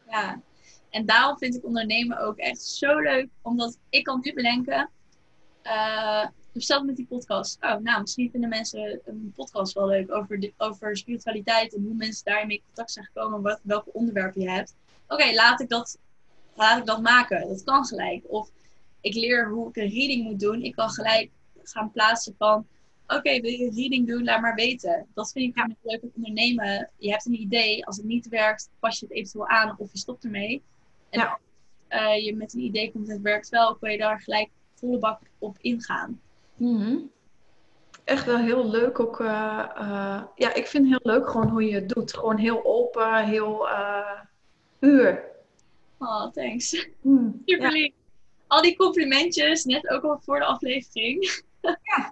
[0.10, 0.42] Ja,
[0.90, 3.28] en daarom vind ik ondernemen ook echt zo leuk.
[3.42, 4.90] Omdat ik kan nu bedenken,
[5.62, 7.58] eh zelf met die podcast.
[7.62, 11.94] Oh, nou, misschien vinden mensen een podcast wel leuk over, de, over spiritualiteit en hoe
[11.94, 14.76] mensen daarmee in contact zijn gekomen, wat, welke onderwerpen je hebt.
[15.08, 15.98] Oké, laat ik dat
[16.60, 17.48] laat ik dat maken.
[17.48, 18.24] Dat kan gelijk.
[18.28, 18.52] Of
[19.02, 20.62] ik leer hoe ik een reading moet doen.
[20.62, 21.32] Ik kan gelijk
[21.64, 22.68] gaan plaatsen van,
[23.08, 24.24] oké, wil je een reading doen?
[24.24, 25.08] Laat maar weten.
[25.14, 26.90] Dat vind ik namelijk leuk aan ondernemen.
[26.98, 27.86] Je hebt een idee.
[27.86, 30.62] Als het niet werkt, pas je het eventueel aan of je stopt ermee.
[31.10, 31.30] En Ja.
[31.30, 31.40] als
[31.88, 35.00] eh, je met een idee komt en het werkt wel, kun je daar gelijk volle
[35.00, 36.22] bak op ingaan.
[36.60, 36.98] Mhm.
[38.04, 39.20] Echt wel heel leuk ook.
[39.20, 42.14] eh, eh, ja, ik vind het heel leuk gewoon hoe je het doet.
[42.14, 44.20] Gewoon heel open, heel eh
[44.80, 45.24] uur.
[45.98, 46.88] Oh, thanks.
[47.02, 47.92] Hmm, Super Ja.
[48.48, 51.44] Al die complimentjes, net ook al voor de aflevering.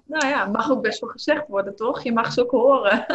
[0.06, 2.04] nou ja, mag ook best wel gezegd worden, toch?
[2.04, 3.06] Je mag ze ook horen.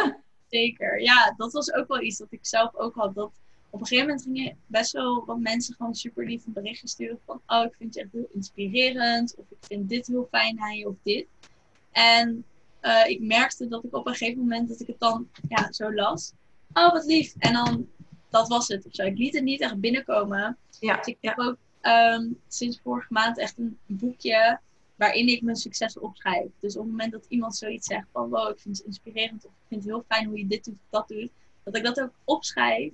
[0.49, 1.01] Zeker.
[1.01, 3.15] Ja, dat was ook wel iets dat ik zelf ook had.
[3.15, 3.31] Dat
[3.73, 7.19] op een gegeven moment gingen best wel wat mensen gewoon super lief een berichtje sturen
[7.25, 9.35] van oh, ik vind je echt heel inspirerend.
[9.37, 11.25] Of ik vind dit heel fijn aan je of dit.
[11.91, 12.45] En
[12.79, 15.93] eh, ik merkte dat ik op een gegeven moment dat ik het dan ja, zo
[15.93, 16.33] las.
[16.73, 17.33] Oh, wat lief.
[17.37, 17.87] En dan,
[18.29, 19.03] dat was het of zo.
[19.03, 20.57] Ik liet het niet echt binnenkomen.
[20.79, 21.29] Ja, Dus ik ja.
[21.29, 24.59] heb ook ehm, sinds vorige maand echt een boekje
[24.95, 26.47] waarin ik mijn successen opschrijf.
[26.59, 29.51] Dus op het moment dat iemand zoiets zegt van wow, ik vind het inspirerend of
[29.51, 31.31] ik vind het heel fijn hoe je dit doet of dat doet,
[31.63, 32.93] dat ik dat ook opschrijf,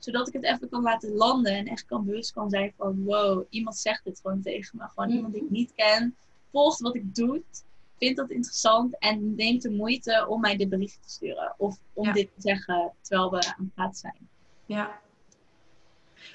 [0.00, 3.44] zodat ik het even kan laten landen en echt kan bewust kan zijn van wow,
[3.50, 4.84] iemand zegt dit gewoon tegen me.
[4.88, 5.16] Gewoon Mhm.
[5.16, 6.16] iemand die ik niet ken,
[6.52, 7.42] volgt wat ik doe,
[7.98, 12.06] vindt dat interessant en neemt de moeite om mij dit bericht te sturen of om
[12.06, 12.12] Ja.
[12.12, 14.28] dit te zeggen terwijl we aan het praten zijn.
[14.66, 15.00] Ja.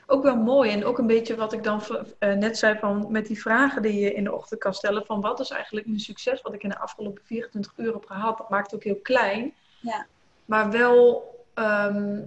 [0.08, 0.72] Ook wel mooi.
[0.72, 1.82] En ook een beetje wat ik dan
[2.20, 5.06] eh, net zei van met die vragen die je in de ochtend kan stellen.
[5.06, 8.38] Van wat is eigenlijk een succes wat ik in de afgelopen 24 uur heb gehad.
[8.38, 9.54] Dat maakt het ook heel klein.
[9.80, 10.06] Ja.
[10.46, 12.22] Maar wel ehm,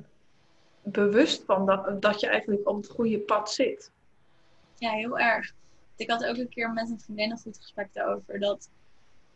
[0.93, 3.91] bewust van dat, dat je eigenlijk op het goede pad zit.
[4.75, 5.53] Ja, heel erg.
[5.97, 8.41] Ik had ook een keer met een vriendin een goed gesprek daarover.
[8.41, 8.71] Dat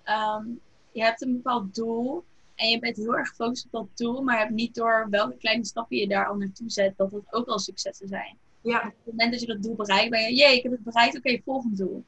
[0.02, 0.44] ehm,
[0.92, 2.24] je hebt een bepaald doel
[2.54, 5.36] en je bent heel erg gefocust op dat doel, maar je hebt niet door welke
[5.36, 8.36] kleine stappen je daar al naartoe zet, dat dat ook al successen zijn.
[8.60, 10.82] Ja, Op het moment dat je dat doel bereikt, ben je, jee, ik heb het
[10.82, 12.04] bereikt, oké, volgend doel.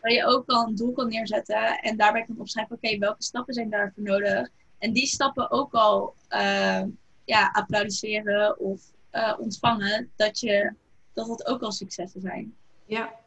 [0.00, 3.54] Waar je ook al een doel kan neerzetten en daarbij kan opschrijven, oké, welke stappen
[3.54, 4.48] zijn daarvoor nodig?
[4.78, 6.82] En die stappen ook al eh,
[7.24, 10.72] ja, applaudisseren of eh, ontvangen, dat, je,
[11.12, 12.54] dat dat ook al successen zijn.
[12.86, 13.22] ja.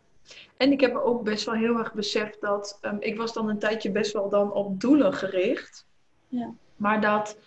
[0.58, 3.60] En ik heb ook best wel heel erg beseft dat ehm, ik was dan een
[3.60, 5.86] tijdje best wel dan op doelen gericht.
[6.28, 6.54] Ja.
[6.76, 7.38] Maar dat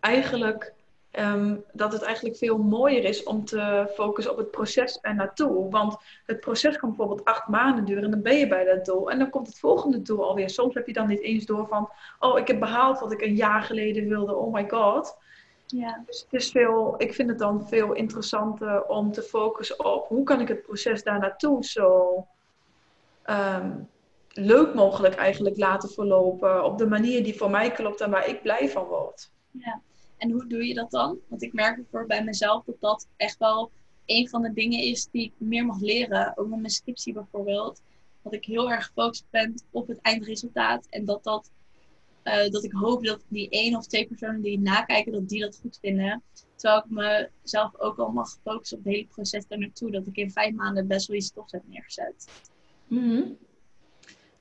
[0.00, 0.72] eigenlijk
[1.10, 5.70] ehm, dat het eigenlijk veel mooier is om te focussen op het proces er naartoe.
[5.70, 5.96] Want
[6.26, 9.10] het proces kan bijvoorbeeld acht maanden duren en dan ben je bij dat doel.
[9.10, 10.50] En dan komt het volgende doel alweer.
[10.50, 13.36] Soms heb je dan niet eens door van, oh, ik heb behaald wat ik een
[13.36, 14.34] jaar geleden wilde.
[14.34, 15.16] Oh my god.
[15.70, 16.02] Ja.
[16.06, 20.24] Dus het is veel, ik vind het dan veel interessanter om te focussen op hoe
[20.24, 22.26] kan ik het proces daar naartoe zo
[23.22, 23.70] ehm,
[24.32, 26.64] leuk mogelijk eigenlijk laten verlopen.
[26.64, 29.30] Op de manier die voor mij klopt en waar ik blij van word.
[29.50, 29.80] Ja.
[30.16, 31.18] En hoe doe je dat dan?
[31.28, 33.70] Want ik merk voor bij mezelf dat dat echt wel
[34.06, 36.32] een van de dingen is die ik meer mag leren.
[36.36, 37.82] Ook met mijn scriptie bijvoorbeeld.
[38.22, 40.86] Dat ik heel erg gefocust ben op het eindresultaat.
[40.90, 41.50] En dat, dat,
[42.28, 45.58] uh, dat ik hoop dat die één of twee personen die nakijken, dat die dat
[45.62, 46.22] goed vinden.
[46.54, 49.90] Terwijl ik mezelf ook al mag focussen op het hele proces daar naartoe.
[49.90, 52.28] Dat ik in vijf maanden best wel iets tofs heb neergezet.
[52.86, 53.36] Mm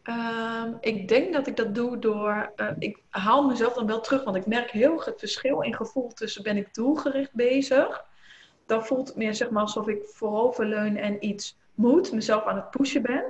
[0.09, 2.51] Um, ik denk dat ik dat doe door.
[2.55, 5.75] Uh, ik haal mezelf dan wel terug, want ik merk heel erg het verschil in
[5.75, 8.05] gevoel tussen ben ik doelgericht bezig.
[8.65, 12.69] Dan voelt het meer zeg maar alsof ik vooroverleun en iets moet, mezelf aan het
[12.69, 13.23] pushen ben.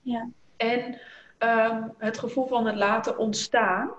[0.00, 0.28] Ja.
[0.56, 1.00] En
[1.38, 3.90] um, het gevoel van het laten ontstaan.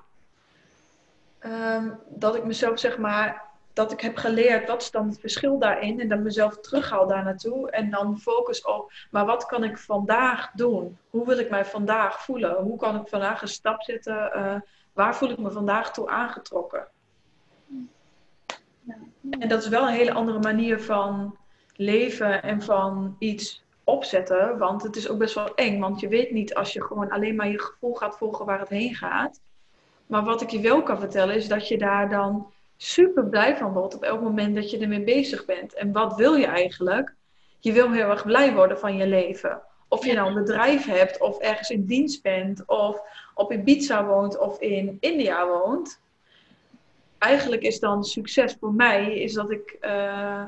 [1.46, 3.44] Um, dat ik mezelf zeg maar
[3.74, 7.24] dat ik heb geleerd wat is dan het verschil daarin en dan mezelf terughaal daar
[7.24, 10.98] naartoe en dan focus op, maar wat kan ik vandaag doen?
[11.10, 12.56] Hoe wil ik mij vandaag voelen?
[12.56, 14.32] Hoe kan ik vandaag een stap zetten?
[14.36, 14.56] Uh,
[14.94, 16.88] waar voel ik me vandaag toe aangetrokken?
[18.82, 18.96] Ja.
[19.30, 21.38] En dat is wel een hele andere manier van
[21.76, 26.32] leven en van iets opzetten, want het is ook best wel eng, want je weet
[26.32, 29.40] niet als je gewoon alleen maar je gevoel gaat volgen waar het heen gaat.
[30.06, 33.74] Maar wat ik je wel kan vertellen is dat je daar dan super blij van
[33.74, 35.74] wordt op elk moment dat je ermee bezig bent.
[35.74, 37.14] En wat wil je eigenlijk?
[37.60, 39.62] Je wil heel erg blij worden van je leven.
[39.88, 43.02] Of je nou een bedrijf hebt, of ergens in dienst bent, of
[43.34, 46.00] op Ibiza woont, of in India woont.
[47.18, 50.44] Eigenlijk is dan succes voor mij, is dat ik uh,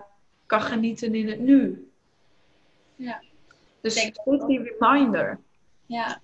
[0.45, 1.89] kan genieten in het nu.
[2.95, 3.21] Ja.
[3.81, 5.39] Dus goed die reminder.
[5.85, 6.21] Ja.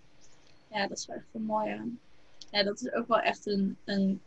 [0.72, 1.82] ja, dat is wel echt een mooie.
[2.54, 4.22] Ja, dat is ook wel echt een, een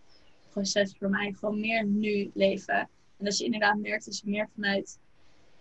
[0.50, 1.34] proces voor mij.
[1.38, 2.88] Gewoon meer nu leven.
[3.18, 4.98] En als je inderdaad merkt dat je meer vanuit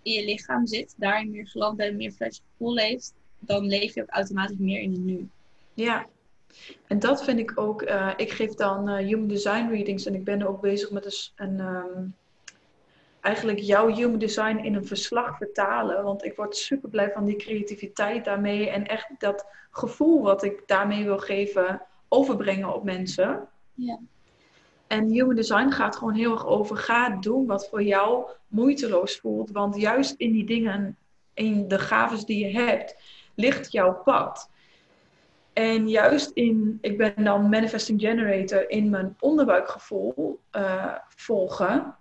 [0.02, 4.02] in je lichaam zit, daarin meer geland bent, meer fresh gevoel leeft, dan leef je
[4.02, 5.30] ook automatisch meer in het nu.
[5.74, 6.06] Ja,
[6.88, 7.82] en dat vind ik ook.
[7.82, 11.60] Uh, ik geef dan uh, Human Design readings en ik ben ook bezig met een.
[11.60, 12.16] Um,
[13.22, 16.04] eigenlijk jouw Human Design in een verslag vertalen.
[16.04, 20.64] Want ik word super blij van die creativiteit daarmee en echt dat gevoel wat ik
[20.66, 23.48] daarmee wil geven, overbrengen op mensen.
[23.74, 24.00] Ja.
[24.88, 29.52] En human design gaat gewoon heel erg over, ga doen wat voor jou moeiteloos voelt.
[29.52, 30.98] Want juist in die dingen,
[31.34, 32.96] in de gaves die je hebt,
[33.36, 34.50] ligt jouw pad.
[35.54, 41.96] En juist in, ik ben dan manifesting generator, in mijn onderbuikgevoel uh, volgen.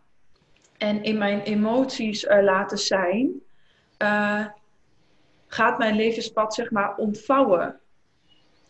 [0.79, 3.31] En in mijn emoties uh, laten zijn.
[3.99, 4.47] Uh,
[5.47, 7.81] gaat mijn levenspad zeg maar ontvouwen.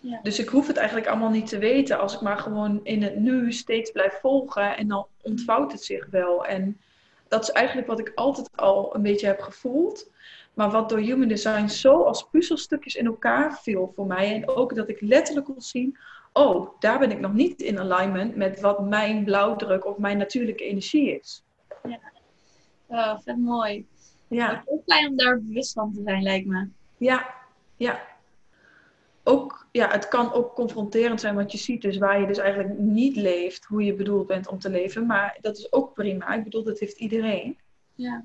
[0.05, 0.21] Ja.
[0.23, 3.17] Dus ik hoef het eigenlijk allemaal niet te weten als ik maar gewoon in het
[3.17, 6.47] nu steeds blijf volgen en dan ontvouwt het zich wel.
[6.47, 6.81] En
[7.29, 10.11] dat is eigenlijk wat ik altijd al een beetje heb gevoeld.
[10.55, 14.35] Maar wat door Human Design zo als puzzelstukjes in elkaar viel voor mij.
[14.35, 15.99] En ook dat ik letterlijk kon zien,
[16.33, 20.65] oh, daar ben ik nog niet in alignment met wat mijn blauwdruk of mijn natuurlijke
[20.65, 21.45] energie is.
[21.83, 21.99] Ja,
[22.87, 23.87] oh, vet mooi.
[24.29, 24.63] Ja.
[24.65, 26.69] Het is fijn om daar bewust van te zijn, lijkt me.
[26.97, 27.35] Ja,
[27.77, 28.13] ja
[29.25, 32.79] ook, ja, het kan ook confronterend zijn wat je ziet, dus waar je dus eigenlijk
[32.79, 35.07] niet leeft hoe je bedoeld bent om te leven.
[35.07, 36.35] Maar dat is ook prima.
[36.35, 37.59] Ik bedoel, dat heeft iedereen.
[37.95, 38.25] Ja.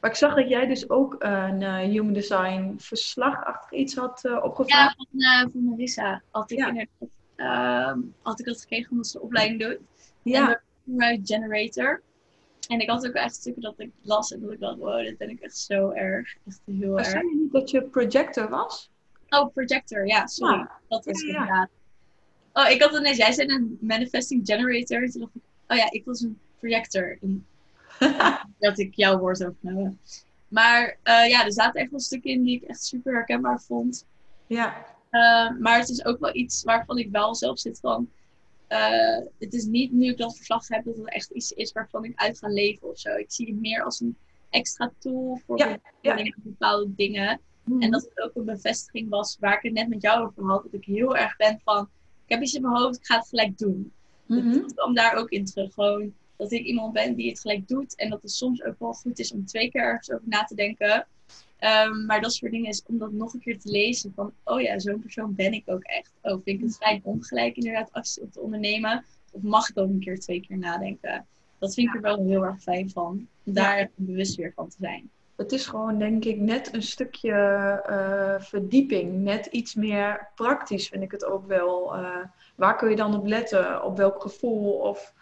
[0.00, 4.44] Maar ik zag dat jij dus ook een uh, Human Design verslagachtig iets had uh,
[4.44, 4.96] opgevraagd.
[4.98, 6.68] Ja, van, uh, van Marissa had ik, ja.
[6.68, 9.78] inderdaad, had ik dat gekregen omdat ze de opleiding doet.
[10.22, 10.62] Ja.
[10.98, 12.02] En Generator.
[12.68, 15.18] En ik had ook echt stukken dat ik las en dat ik dacht, wow, dit
[15.18, 16.36] ben ik echt zo erg.
[16.46, 17.08] Echt heel maar erg.
[17.08, 18.90] zei je niet dat je projector was?
[19.40, 20.56] Oh, projector, ja, sorry.
[20.58, 20.80] Ja.
[20.88, 21.40] Dat is Ja, het ja.
[21.42, 21.68] inderdaad.
[22.52, 25.08] Oh, ik had het net, jij zei een manifesting generator.
[25.10, 27.18] Toen dacht ik, oh ja, ik was een projector.
[27.22, 27.46] En,
[28.58, 29.98] dat ik jouw woord overnemen.
[30.48, 34.06] Maar eh, ja, er zaten echt wel stukken in die ik echt super herkenbaar vond.
[34.46, 38.10] Ja, Uh, maar het is ook wel iets waarvan ik wel zelf zit van.
[38.66, 42.04] eh, het is niet nu ik dat verslag heb dat het echt iets is waarvan
[42.04, 43.14] ik uit ga leven of zo.
[43.16, 44.16] Ik zie het meer als een
[44.50, 45.78] extra tool voor Ja, ja.
[46.02, 46.88] bepaalde- bepaalde
[47.78, 50.62] En dat het ook een bevestiging was waar ik het net met jou over had.
[50.62, 51.88] Dat ik heel erg ben van,
[52.24, 53.92] ik heb iets in mijn hoofd, ik ga het gelijk doen.
[54.26, 54.52] Mhm.
[54.52, 55.74] Dat kwam daar ook in terug.
[55.74, 57.96] Gewoon dat ik iemand ben die het gelijk doet.
[57.96, 60.54] En dat het soms ook wel goed is om twee keer ergens over na te
[60.54, 61.06] denken.
[61.58, 64.12] Ehm, maar dat soort dingen is om dat nog een keer te lezen.
[64.14, 66.12] Van, oh ja, zo'n persoon ben ik ook echt.
[66.22, 69.04] Oh, vind ik het fijn om gelijk inderdaad actie te ondernemen?
[69.32, 71.26] Of mag ik ook een keer twee keer nadenken?
[71.58, 73.28] Dat vind ik er wel heel erg fijn van.
[73.44, 75.10] Om daar bewust weer van te zijn.
[75.36, 77.32] Het is gewoon, denk ik, net een stukje
[77.86, 79.12] eh, verdieping.
[79.12, 81.94] Net iets meer praktisch vind ik het ook wel.
[81.94, 82.16] Eh,
[82.54, 83.84] waar kun je dan op letten?
[83.84, 84.72] Op welk gevoel?
[84.72, 85.12] Of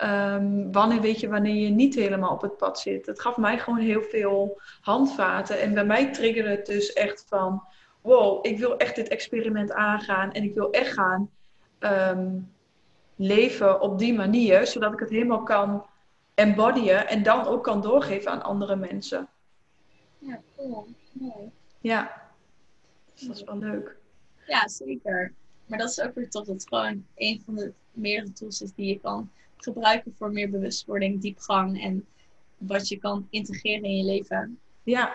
[0.00, 3.06] Ehm, wanneer weet je wanneer je niet helemaal op het pad zit?
[3.06, 5.60] Het gaf mij gewoon heel veel handvaten.
[5.60, 7.62] En bij mij triggerde het dus echt van...
[8.00, 10.32] Wow, ik wil echt dit experiment aangaan.
[10.32, 11.30] En ik wil echt gaan
[11.78, 12.38] ehm,
[13.16, 14.66] leven op die manier.
[14.66, 15.86] Zodat ik het helemaal kan
[16.34, 17.08] embodyen.
[17.08, 19.28] En dan ook kan doorgeven aan andere mensen.
[20.60, 20.84] Ja.
[21.12, 21.50] Mooi.
[21.80, 22.22] Ja,
[23.14, 23.96] dus dat is wel leuk.
[24.46, 25.32] Ja, zeker.
[25.66, 26.46] Maar dat is ook weer tof.
[26.46, 30.50] Dat het gewoon een van de meerdere tools is die je kan gebruiken voor meer
[30.50, 32.06] bewustwording, diepgang en
[32.58, 34.58] wat je kan integreren in je leven.
[34.82, 35.14] Ja,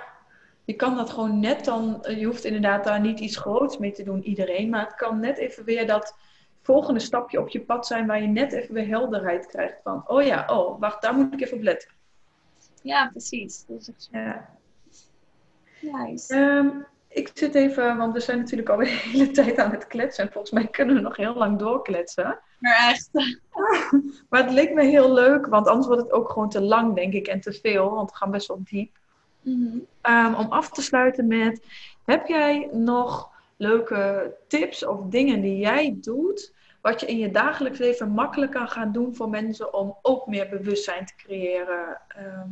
[0.66, 3.92] je kan dat gewoon net dan, eh, je hoeft inderdaad daar niet iets groots mee
[3.92, 6.16] te doen, iedereen, maar het kan net even weer dat
[6.62, 10.24] volgende stapje op je pad zijn waar je net even weer helderheid krijgt van, oh
[10.24, 11.92] ja, oh, wacht, daar moet ik even op letten.
[12.82, 13.66] Ja, precies.
[13.68, 14.18] Dat is echt zo.
[14.18, 14.55] Ja.
[15.92, 16.34] Nice.
[16.34, 16.70] Ehm,
[17.08, 20.24] ik zit even, want we zijn natuurlijk al de hele tijd aan het kletsen.
[20.24, 22.40] En volgens mij kunnen we nog heel lang doorkletsen.
[22.60, 23.10] Maar echt.
[24.30, 27.14] Maar het leek me heel leuk, want anders wordt het ook gewoon te lang, denk
[27.14, 27.92] ik, en te veel.
[27.92, 28.98] Want we gaan best wel diep.
[29.42, 29.78] Mhm.
[30.02, 31.66] Ehm, om af te sluiten met,
[32.06, 37.80] heb jij nog leuke tips of dingen die jij doet, wat je in je dagelijks
[37.80, 42.02] leven makkelijk kan gaan doen voor mensen om ook meer bewustzijn te creëren?
[42.08, 42.50] Ehm,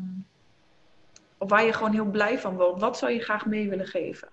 [1.44, 2.80] of waar je gewoon heel blij van wordt.
[2.80, 4.30] Wat zou je graag mee willen geven?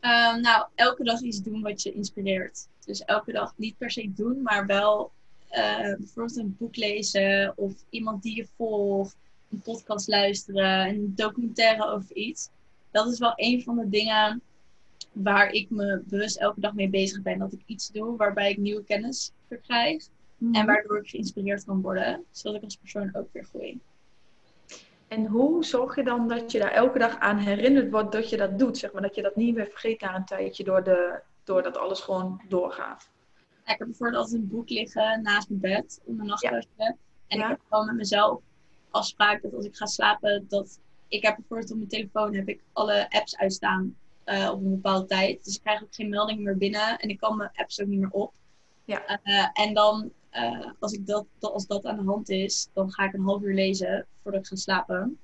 [0.00, 2.68] Ehm, nou, elke dag iets doen wat je inspireert.
[2.84, 5.10] Dus elke dag niet per se doen, maar wel
[5.48, 9.16] eh, bijvoorbeeld een boek lezen of iemand die je volgt,
[9.50, 12.48] een podcast luisteren, een documentaire over iets.
[12.90, 14.42] Dat is wel een van de dingen
[15.12, 17.38] waar ik me bewust elke dag mee bezig ben.
[17.38, 20.08] Dat ik iets doe waarbij ik nieuwe kennis verkrijg
[20.52, 23.80] en waardoor ik geïnspireerd kan worden, zodat ik als persoon ook weer groei.
[25.08, 28.36] En hoe zorg je dan dat je daar elke dag aan herinnerd wordt dat je
[28.36, 28.78] dat doet?
[28.78, 31.76] Zeg maar, dat je dat niet meer vergeet na een tijdje door, de, door dat
[31.76, 33.10] alles gewoon doorgaat.
[33.64, 36.96] Ja, ik heb bijvoorbeeld altijd een boek liggen naast mijn bed om mijn nachtrustje.
[37.26, 37.44] En Ja.
[37.44, 38.40] ik heb gewoon met mezelf
[38.90, 42.62] afspraak dat als ik ga slapen, dat ik heb bijvoorbeeld op mijn telefoon heb ik
[42.72, 45.44] alle apps uitstaan eh, op een bepaalde tijd.
[45.44, 48.00] Dus ik krijg ook geen meldingen meer binnen en ik kan mijn apps ook niet
[48.00, 48.32] meer op.
[48.84, 49.20] Ja.
[49.22, 53.04] Eh, en dan, eh, als, ik dat, als dat aan de hand is, dan ga
[53.04, 55.18] ik een half uur lezen voordat ik ga slapen.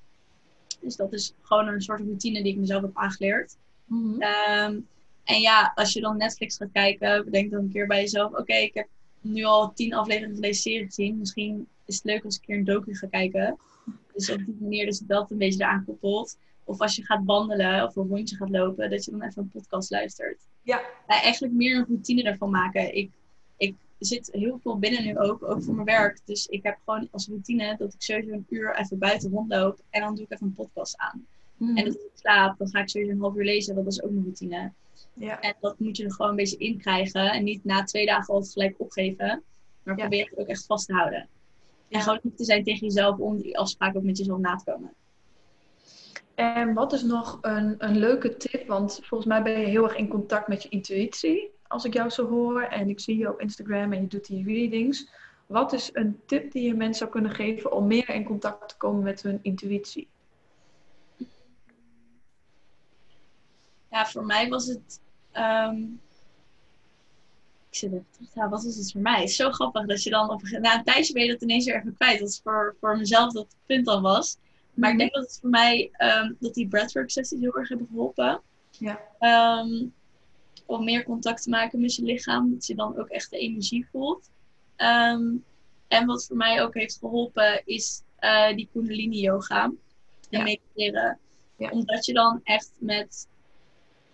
[0.81, 3.57] Dus dat is gewoon een soort routine die ik mezelf heb aangeleerd.
[4.19, 4.81] Ehm,
[5.25, 8.55] en ja, als je dan Netflix gaat kijken, bedenk dan een keer bij jezelf: oké,
[8.55, 8.89] ik heb
[9.21, 11.19] nu al tien afleveringen van deze serie gezien.
[11.19, 13.59] Misschien is het leuk als ik een keer een docu ga kijken.
[14.13, 16.39] Dus op die manier dus dat een beetje eraan koppelt.
[16.65, 19.51] Of als je gaat wandelen of een rondje gaat lopen, dat je dan even een
[19.51, 20.39] podcast luistert.
[20.63, 20.81] Ja.
[21.09, 22.97] Ja, eigenlijk meer een routine ervan maken.
[22.97, 23.11] Ik,
[23.57, 23.75] ik
[24.05, 26.21] zit heel veel binnen nu ook, ook voor mijn werk.
[26.25, 29.79] Dus ik heb gewoon als routine dat ik sowieso een uur even buiten rondloop.
[29.91, 31.27] En dan doe ik even een podcast aan.
[31.57, 31.77] Mhm.
[31.77, 33.75] En als ik slaap, dan ga ik sowieso een half uur lezen.
[33.75, 34.73] want Dat is ook mijn routine.
[35.15, 35.41] ja.
[35.41, 37.31] En dat moet je er gewoon een beetje in krijgen.
[37.33, 39.43] En niet na twee dagen altijd gelijk opgeven.
[39.83, 40.01] Maar Ja.
[40.01, 41.29] probeer het ook echt vast te houden.
[41.89, 41.99] Ja.
[41.99, 44.65] En gewoon niet te zijn tegen jezelf om die afspraak ook met jezelf na te
[44.71, 44.93] komen.
[46.35, 48.67] En wat is nog een, een leuke tip?
[48.67, 51.51] Want volgens mij ben je heel erg in contact met je intuïtie.
[51.75, 54.45] Als ik jou zo hoor en ik zie je op Instagram en je doet die
[54.45, 55.09] readings.
[55.47, 58.77] Wat is een tip die je mensen zou kunnen geven om meer in contact te
[58.77, 60.09] komen met hun intuïtie?
[63.91, 65.01] Ja, voor mij was het.
[65.33, 65.83] ehm,
[67.69, 69.21] ik zit even terug te halen, wat was het voor mij?
[69.21, 71.65] Het is zo grappig dat je dan op na een tijdje ben je dat ineens
[71.65, 72.19] weer even kwijt.
[72.19, 74.39] Dat is voor, voor mezelf dat het punt dan was.
[74.75, 77.87] Maar ik denk dat het voor mij, ehm, dat die breathwork sessies heel erg hebben
[77.87, 78.41] geholpen.
[78.71, 79.01] Ja.
[79.19, 79.87] Ehm,
[80.67, 82.51] om meer contact te maken met je lichaam.
[82.53, 84.31] Dat je dan ook echt de energie voelt.
[84.77, 85.23] Ehm,
[85.89, 89.65] en wat voor mij ook heeft geholpen is eh, die kundalini yoga.
[89.65, 89.79] En
[90.29, 90.43] Ja.
[90.43, 91.19] mediteren.
[91.57, 91.71] Ja.
[91.71, 93.29] Omdat je dan echt met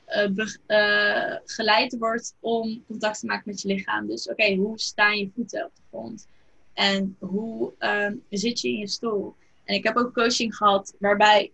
[0.04, 0.28] eh,
[0.66, 4.06] eh, geleid wordt om contact te maken met je lichaam.
[4.06, 6.26] Dus oké, hoe staan je voeten op de grond?
[6.74, 9.34] En hoe ehm, zit je in je stoel?
[9.64, 11.52] En ik heb ook coaching gehad waarbij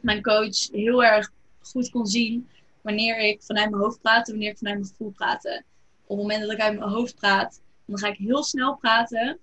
[0.00, 2.48] mijn coach heel erg goed kon zien
[2.82, 5.62] wanneer ik vanuit mijn hoofd praat en wanneer ik vanuit mijn gevoel praat.
[6.06, 9.38] Op het moment dat ik uit mijn hoofd praat, dan ga ik heel snel praten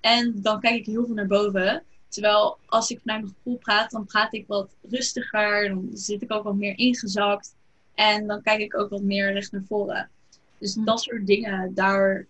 [0.00, 1.82] en dan kijk ik heel veel naar boven.
[2.08, 6.32] Terwijl als ik vanuit mijn gevoel praat, dan praat ik wat rustiger, dan zit ik
[6.32, 7.54] ook wat meer ingezakt
[7.94, 10.10] en dan kijk ik ook wat meer recht naar voren.
[10.58, 10.84] Dus Hm.
[10.84, 12.26] dat soort dingen, daar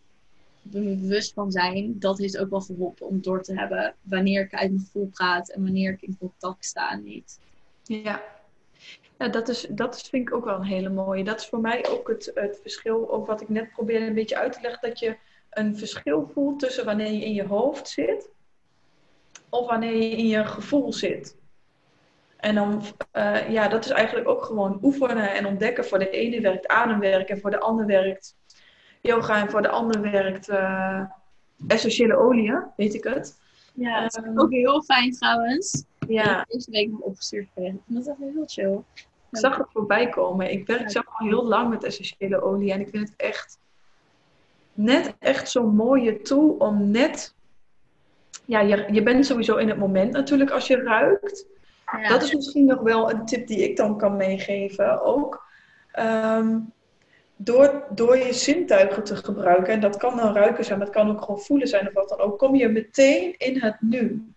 [0.63, 3.95] ben ik me bewust van zijn, dat heeft ook wel geholpen om door te hebben
[4.03, 7.39] wanneer ik uit mijn gevoel praat en wanneer ik in contact sta en niet.
[7.83, 8.23] Ja,
[9.19, 11.25] ja dat, is, dat is, vind ik ook wel een hele mooie.
[11.25, 14.39] Dat is voor mij ook het, het verschil, ook wat ik net probeerde een beetje
[14.39, 15.17] uit te leggen, dat je
[15.51, 18.29] een verschil voelt tussen wanneer je in je hoofd zit
[19.49, 21.37] of wanneer je in je gevoel zit.
[22.37, 25.85] En dan, eh, ja, dat is eigenlijk ook gewoon oefenen en ontdekken.
[25.85, 28.37] Voor de ene werkt ademwerk en voor de ander werkt
[29.01, 31.01] yoga en voor de ander werkt, eh,
[31.69, 33.37] essentiële oliën, weet ik het.
[33.75, 35.85] Ja, dat is Ehm, ook heel fijn trouwens.
[36.09, 37.75] Ja, deze week nog opgestuurd gekregen.
[37.75, 38.81] Ik vond dat echt heel chill.
[39.31, 40.51] ik zag het voorbij komen.
[40.51, 43.59] Ik werk zelf al heel lang met essentiële olie en ik vind het echt
[44.75, 47.35] net echt zo'n mooie tool om net...
[48.45, 51.47] Ja, je, je bent sowieso in het moment natuurlijk als je ruikt.
[52.01, 52.09] Ja.
[52.09, 55.47] Dat is misschien nog wel een tip die ik dan kan meegeven ook.
[55.93, 56.59] Ehm,
[57.37, 61.11] door, door je zintuigen te gebruiken, en dat kan dan ruiken zijn, maar het kan
[61.11, 64.34] ook gewoon voelen zijn of wat dan ook, kom je meteen in het nu.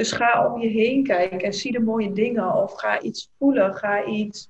[0.00, 3.74] Dus ga om je heen kijken en zie de mooie dingen of ga iets voelen,
[3.74, 4.48] ga iets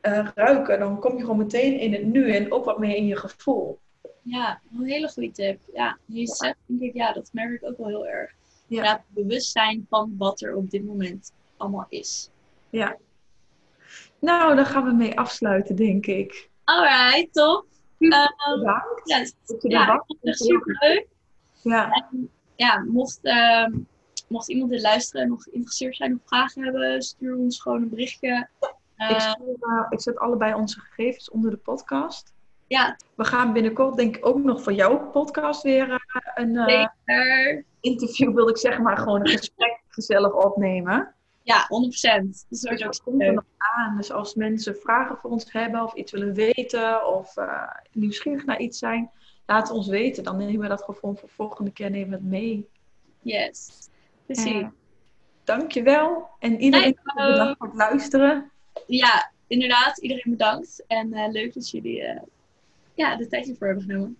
[0.00, 0.78] eh, ruiken.
[0.78, 3.78] Dan kom je gewoon meteen in het nu en ook wat meer in je gevoel.
[4.22, 5.60] Ja, een hele goede tip.
[5.72, 8.30] Ja, nu je zegt, denk ik, ja, dat merk ik ook wel heel erg.
[8.66, 8.76] Ja.
[8.76, 12.30] Inderdaad, bewust zijn van wat er op dit moment allemaal is.
[12.70, 12.96] Ja.
[14.18, 16.50] Nou, daar gaan we mee afsluiten, denk ik.
[16.64, 17.66] Alright, top.
[17.98, 19.00] Ehm, Bedankt.
[19.04, 19.96] ja, je er ja, was.
[19.96, 21.06] ik vond het echt super leuk.
[21.62, 22.08] Ja.
[22.56, 23.72] Ja, mocht, ehm,
[24.30, 27.88] mocht iemand dit luisteren en nog geïnteresseerd zijn of vragen hebben, stuur ons gewoon een
[27.88, 28.48] berichtje.
[28.60, 32.32] Ik, Eh, stuur, eh, ik zet allebei onze gegevens onder de podcast.
[32.66, 38.34] ja, We gaan binnenkort denk ik ook nog voor jouw podcast weer eh, een interview,
[38.34, 41.14] wil ik zeggen, maar gewoon een gesprek gezellig opnemen.
[41.42, 42.46] Ja, 100%.
[42.48, 43.96] Dus dat Dus is ook dat komt er nog aan.
[43.96, 47.34] Dus als mensen vragen voor ons hebben of iets willen weten of
[47.92, 49.10] nieuwsgierig naar iets zijn,
[49.46, 50.24] laat ons weten.
[50.24, 52.68] Dan nemen we dat gewoon voor de volgende keer nemen we het mee.
[53.22, 53.88] Yes.
[54.32, 54.62] Precies.
[54.62, 54.68] Eh,
[55.44, 56.28] dankjewel.
[56.38, 58.50] En iedereen Hey, bedankt voor het luisteren.
[58.86, 59.98] Ja, inderdaad.
[59.98, 60.84] Iedereen bedankt.
[60.86, 62.22] En eh, leuk dat jullie eh,
[62.94, 64.16] ja, de tijd hiervoor hebben genomen.